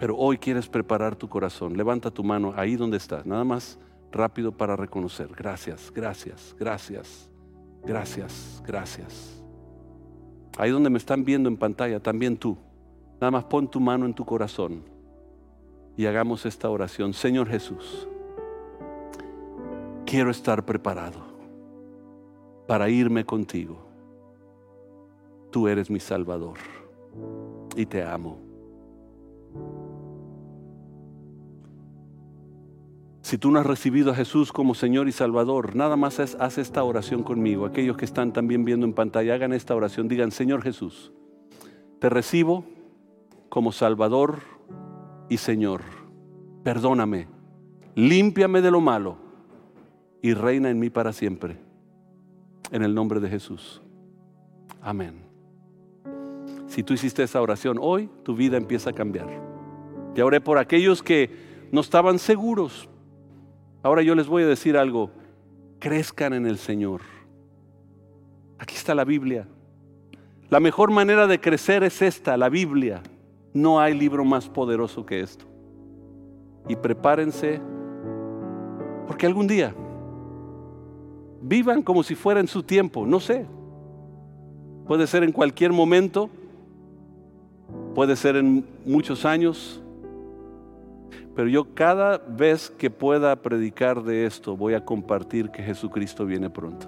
[0.00, 3.78] pero hoy quieres preparar tu corazón, levanta tu mano ahí donde estás, nada más
[4.10, 5.28] rápido para reconocer.
[5.36, 7.28] Gracias, gracias, gracias,
[7.84, 9.44] gracias, gracias.
[10.56, 12.56] Ahí donde me están viendo en pantalla, también tú.
[13.20, 14.84] Nada más pon tu mano en tu corazón
[15.98, 17.12] y hagamos esta oración.
[17.12, 18.08] Señor Jesús,
[20.06, 21.20] quiero estar preparado
[22.66, 23.86] para irme contigo.
[25.50, 26.56] Tú eres mi Salvador
[27.76, 28.49] y te amo.
[33.30, 36.82] Si tú no has recibido a Jesús como Señor y Salvador, nada más haz esta
[36.82, 37.64] oración conmigo.
[37.64, 40.08] Aquellos que están también viendo en pantalla, hagan esta oración.
[40.08, 41.12] Digan, Señor Jesús,
[42.00, 42.64] te recibo
[43.48, 44.40] como Salvador
[45.28, 45.82] y Señor.
[46.64, 47.28] Perdóname,
[47.94, 49.16] límpiame de lo malo
[50.22, 51.56] y reina en mí para siempre.
[52.72, 53.80] En el nombre de Jesús.
[54.82, 55.22] Amén.
[56.66, 59.28] Si tú hiciste esa oración hoy, tu vida empieza a cambiar.
[60.16, 62.88] Y oré por aquellos que no estaban seguros.
[63.82, 65.10] Ahora yo les voy a decir algo.
[65.78, 67.00] Crezcan en el Señor.
[68.58, 69.46] Aquí está la Biblia.
[70.50, 73.02] La mejor manera de crecer es esta, la Biblia.
[73.54, 75.46] No hay libro más poderoso que esto.
[76.68, 77.60] Y prepárense
[79.06, 79.74] porque algún día
[81.42, 83.46] vivan como si fuera en su tiempo, no sé.
[84.86, 86.28] Puede ser en cualquier momento,
[87.94, 89.82] puede ser en muchos años,
[91.34, 96.50] pero yo cada vez que pueda predicar de esto voy a compartir que Jesucristo viene
[96.50, 96.86] pronto.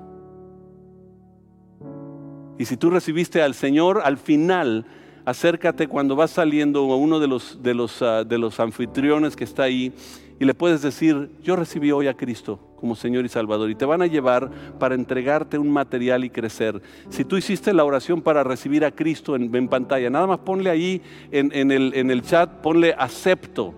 [2.58, 4.86] Y si tú recibiste al Señor, al final
[5.24, 9.44] acércate cuando vas saliendo a uno de los, de, los, ah, de los anfitriones que
[9.44, 9.92] está ahí
[10.38, 13.84] y le puedes decir, yo recibí hoy a Cristo como Señor y Salvador y te
[13.84, 16.82] van a llevar para entregarte un material y crecer.
[17.10, 21.00] Si tú hiciste la oración para recibir a Cristo en, pantalla, nada más ponle ahí
[21.30, 23.74] en, el, en el chat, ponle acepto.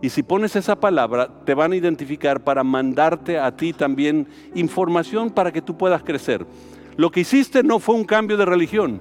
[0.00, 5.30] Y si pones esa palabra, te van a identificar para mandarte a ti también información
[5.30, 6.46] para que tú puedas crecer.
[6.96, 9.00] Lo que hiciste no fue un cambio de religión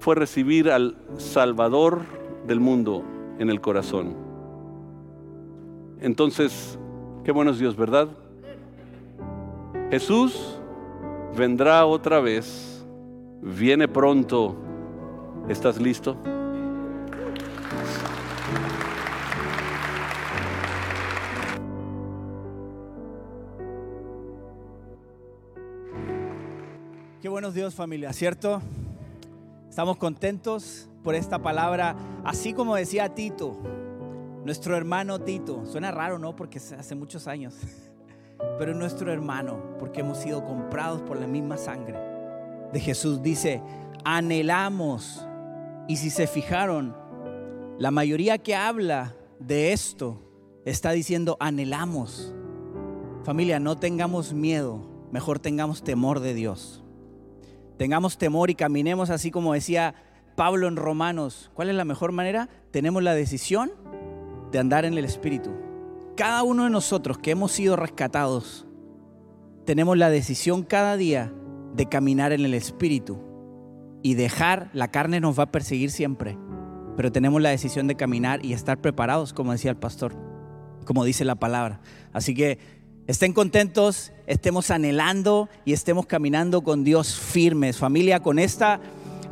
[0.00, 2.00] fue recibir al Salvador
[2.46, 3.04] del mundo
[3.38, 4.16] en el corazón.
[6.00, 6.78] Entonces,
[7.22, 8.08] qué bueno es Dios, ¿verdad?
[9.90, 10.58] Jesús
[11.36, 12.84] vendrá otra vez,
[13.42, 14.56] viene pronto.
[15.48, 16.16] ¿Estás listo?
[27.20, 28.62] Qué buenos Dios familia, ¿cierto?
[29.68, 31.94] Estamos contentos por esta palabra,
[32.24, 33.58] así como decía Tito,
[34.46, 35.66] nuestro hermano Tito.
[35.66, 36.34] Suena raro, ¿no?
[36.34, 37.56] Porque hace muchos años.
[38.58, 41.98] Pero nuestro hermano, porque hemos sido comprados por la misma sangre
[42.72, 43.22] de Jesús.
[43.22, 43.62] Dice,
[44.02, 45.26] anhelamos.
[45.88, 46.96] Y si se fijaron,
[47.78, 50.22] la mayoría que habla de esto
[50.64, 52.34] está diciendo, anhelamos.
[53.24, 54.80] Familia, no tengamos miedo,
[55.12, 56.79] mejor tengamos temor de Dios
[57.80, 59.94] tengamos temor y caminemos así como decía
[60.36, 61.50] Pablo en Romanos.
[61.54, 62.50] ¿Cuál es la mejor manera?
[62.72, 63.72] Tenemos la decisión
[64.52, 65.50] de andar en el Espíritu.
[66.14, 68.66] Cada uno de nosotros que hemos sido rescatados,
[69.64, 71.32] tenemos la decisión cada día
[71.74, 73.18] de caminar en el Espíritu
[74.02, 76.36] y dejar, la carne nos va a perseguir siempre,
[76.98, 80.14] pero tenemos la decisión de caminar y estar preparados, como decía el pastor,
[80.84, 81.80] como dice la palabra.
[82.12, 82.58] Así que
[83.06, 88.80] estén contentos, estemos anhelando y estemos caminando con Dios firmes, familia, con esta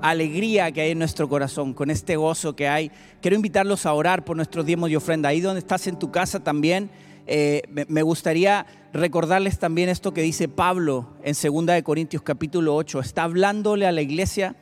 [0.01, 2.91] alegría que hay en nuestro corazón, con este gozo que hay.
[3.21, 5.29] Quiero invitarlos a orar por nuestros diezmos y ofrenda.
[5.29, 6.91] Ahí donde estás en tu casa también,
[7.27, 13.01] eh, me gustaría recordarles también esto que dice Pablo en 2 de Corintios capítulo 8.
[13.01, 14.57] Está hablándole a la iglesia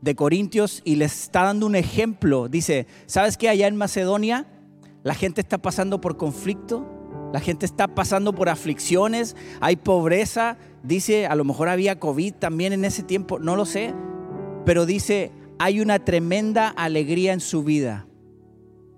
[0.00, 2.48] de Corintios y les está dando un ejemplo.
[2.48, 3.48] Dice, ¿sabes qué?
[3.48, 4.46] Allá en Macedonia
[5.04, 6.86] la gente está pasando por conflicto,
[7.32, 10.56] la gente está pasando por aflicciones, hay pobreza.
[10.82, 13.94] Dice, a lo mejor había COVID también en ese tiempo, no lo sé
[14.68, 18.06] pero dice, hay una tremenda alegría en su vida.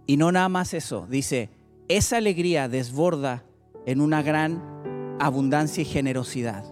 [0.04, 1.48] Y no nada más eso, dice,
[1.86, 3.44] esa alegría desborda
[3.86, 4.60] en una gran
[5.20, 6.64] abundancia y generosidad.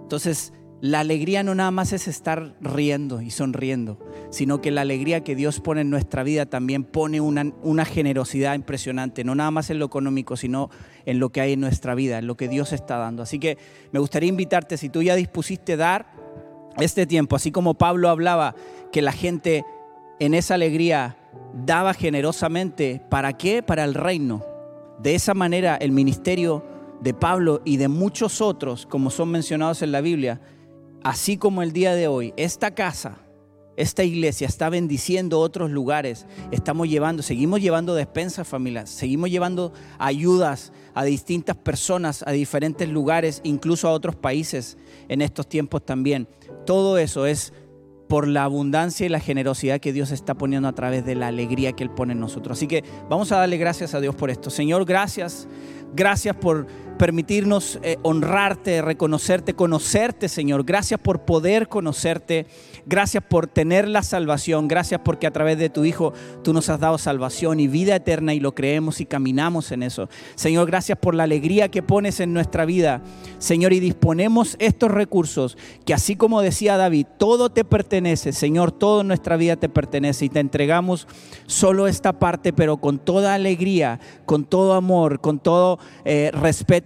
[0.00, 3.98] Entonces, la alegría no nada más es estar riendo y sonriendo,
[4.30, 8.54] sino que la alegría que Dios pone en nuestra vida también pone una, una, generosidad
[8.54, 10.70] impresionante, no nada más en lo económico, sino
[11.06, 13.22] en lo que hay en nuestra vida, en lo que Dios está dando.
[13.22, 13.56] Así que
[13.90, 16.06] me gustaría invitarte, si tú ya dispusiste dar,
[16.78, 18.54] este tiempo, así como Pablo hablaba
[18.92, 19.64] que la gente
[20.18, 21.16] en esa alegría
[21.54, 23.62] daba generosamente, ¿para qué?
[23.62, 24.44] Para el reino.
[24.98, 26.64] De esa manera el ministerio
[27.00, 30.40] de Pablo y de muchos otros, como son mencionados en la Biblia,
[31.06, 33.18] así como el día de hoy, esta casa,
[33.76, 40.72] esta iglesia está bendiciendo otros lugares, estamos llevando, seguimos llevando despensas familias, seguimos llevando ayudas
[40.94, 44.78] a distintas personas, a diferentes lugares, incluso a otros países
[45.08, 46.26] en estos tiempos también.
[46.64, 47.52] Todo eso es
[48.08, 51.72] por la abundancia y la generosidad que Dios está poniendo a través de la alegría
[51.72, 52.58] que Él pone en nosotros.
[52.58, 54.50] Así que vamos a darle gracias a Dios por esto.
[54.50, 55.46] Señor, gracias.
[55.94, 56.66] Gracias por
[56.96, 60.64] permitirnos eh, honrarte, reconocerte, conocerte, Señor.
[60.64, 62.46] Gracias por poder conocerte.
[62.86, 64.68] Gracias por tener la salvación.
[64.68, 68.34] Gracias porque a través de tu Hijo tú nos has dado salvación y vida eterna
[68.34, 70.08] y lo creemos y caminamos en eso.
[70.34, 73.02] Señor, gracias por la alegría que pones en nuestra vida.
[73.38, 78.32] Señor, y disponemos estos recursos que así como decía David, todo te pertenece.
[78.32, 81.06] Señor, todo nuestra vida te pertenece y te entregamos
[81.46, 86.30] solo esta parte, pero con toda alegría, con todo amor, con todo eh,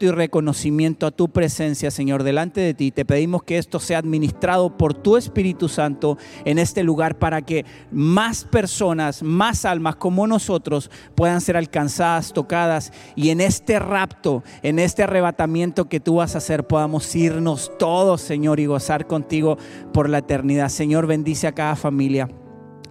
[0.06, 2.90] y reconocimiento a tu presencia, Señor, delante de ti.
[2.90, 7.64] Te pedimos que esto sea administrado por tu Espíritu Santo en este lugar para que
[7.90, 14.78] más personas, más almas como nosotros puedan ser alcanzadas, tocadas y en este rapto, en
[14.78, 19.58] este arrebatamiento que tú vas a hacer, podamos irnos todos, Señor, y gozar contigo
[19.92, 20.68] por la eternidad.
[20.68, 22.28] Señor, bendice a cada familia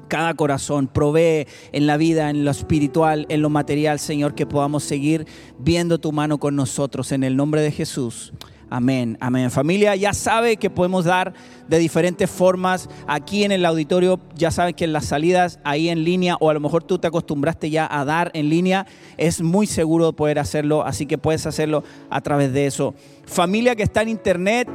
[0.09, 4.83] cada corazón, provee en la vida, en lo espiritual, en lo material, Señor, que podamos
[4.83, 5.25] seguir
[5.57, 8.33] viendo tu mano con nosotros en el nombre de Jesús.
[8.69, 9.49] Amén, amén.
[9.49, 11.33] Familia, ya sabe que podemos dar
[11.67, 12.87] de diferentes formas.
[13.07, 16.53] Aquí en el auditorio, ya saben que en las salidas ahí en línea, o a
[16.53, 18.85] lo mejor tú te acostumbraste ya a dar en línea,
[19.17, 22.93] es muy seguro poder hacerlo, así que puedes hacerlo a través de eso.
[23.25, 24.67] Familia que está en internet,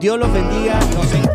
[0.00, 0.78] Dios los bendiga.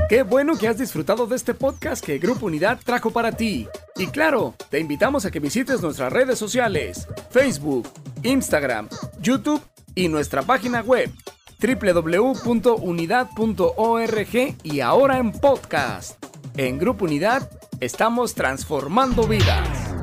[0.10, 3.68] Qué bueno que has disfrutado de este podcast que Grupo Unidad trajo para ti.
[3.96, 7.88] Y claro, te invitamos a que visites nuestras redes sociales, Facebook,
[8.24, 8.90] Instagram,
[9.22, 9.62] YouTube
[9.96, 11.10] y nuestra página web
[11.62, 16.26] www.unidad.org y ahora en podcast.
[16.58, 17.48] En Grupo Unidad
[17.80, 20.01] estamos transformando vidas.